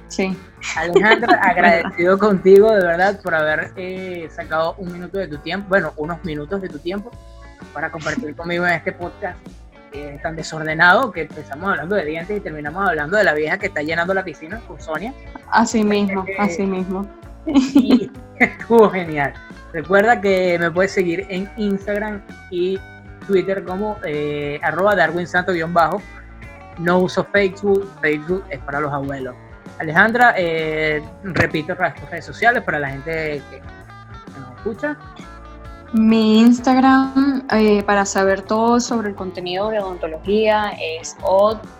[0.07, 0.35] Sí.
[0.75, 5.93] Alejandra, agradecido contigo de verdad por haber eh, sacado un minuto de tu tiempo, bueno,
[5.97, 7.11] unos minutos de tu tiempo
[7.73, 9.37] para compartir conmigo en este podcast
[9.93, 13.67] eh, tan desordenado que empezamos hablando de dientes y terminamos hablando de la vieja que
[13.67, 15.13] está llenando la piscina con Sonia.
[15.49, 17.07] Así mismo, eh, así mismo.
[17.45, 19.33] Y estuvo genial.
[19.73, 22.79] Recuerda que me puedes seguir en Instagram y
[23.27, 23.97] Twitter como
[24.61, 26.01] arroba Darwin Santo-bajo.
[26.79, 29.35] No uso Facebook, Facebook es para los abuelos.
[29.79, 33.61] Alejandra, eh, repito las redes sociales para la gente que,
[34.39, 34.97] nos escucha.
[35.93, 41.73] Mi Instagram eh, para saber todo sobre el contenido de odontología es od.signo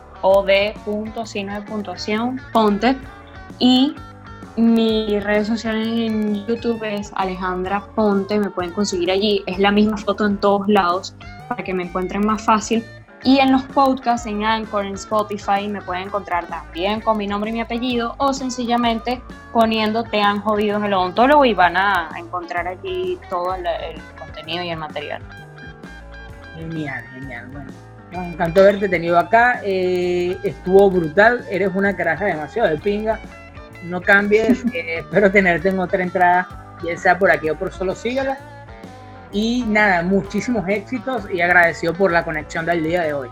[1.54, 2.98] de puntuación ponte
[3.60, 3.96] y
[4.56, 9.98] mi redes sociales en YouTube es Alejandra Ponte, me pueden conseguir allí, es la misma
[9.98, 11.16] foto en todos lados
[11.48, 12.84] para que me encuentren más fácil
[13.24, 17.50] y en los podcasts, en Anchor, en Spotify, me pueden encontrar también con mi nombre
[17.50, 22.10] y mi apellido o sencillamente poniendo Te han jodido en el odontólogo y van a
[22.18, 23.66] encontrar allí todo el,
[24.18, 25.22] contenido y el material.
[26.56, 27.48] Genial, genial.
[27.52, 27.72] Bueno,
[28.12, 29.60] me encantó haberte tenido acá.
[29.64, 31.46] Eh, estuvo brutal.
[31.50, 33.20] Eres una caraja demasiado de pinga.
[33.84, 34.64] No cambies.
[34.74, 36.48] Eh, espero tenerte en otra entrada,
[36.84, 38.38] ya sea por aquí o por solo sígala
[39.32, 43.30] y nada, muchísimos éxitos y agradecido por la conexión del día de hoy.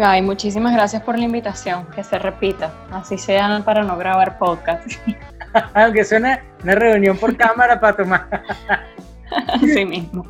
[0.00, 4.86] Ay, muchísimas gracias por la invitación, que se repita, así sea para no grabar podcast.
[5.74, 8.28] Aunque sea una, reunión por cámara para tomar.
[9.48, 10.24] Así mismo.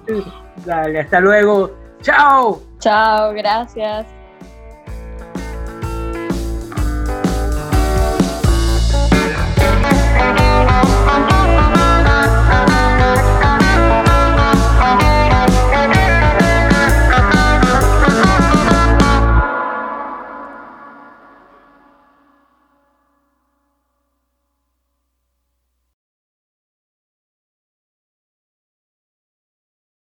[0.65, 1.77] Dale, hasta luego.
[2.01, 2.63] Chao.
[2.79, 4.07] Chao, gracias.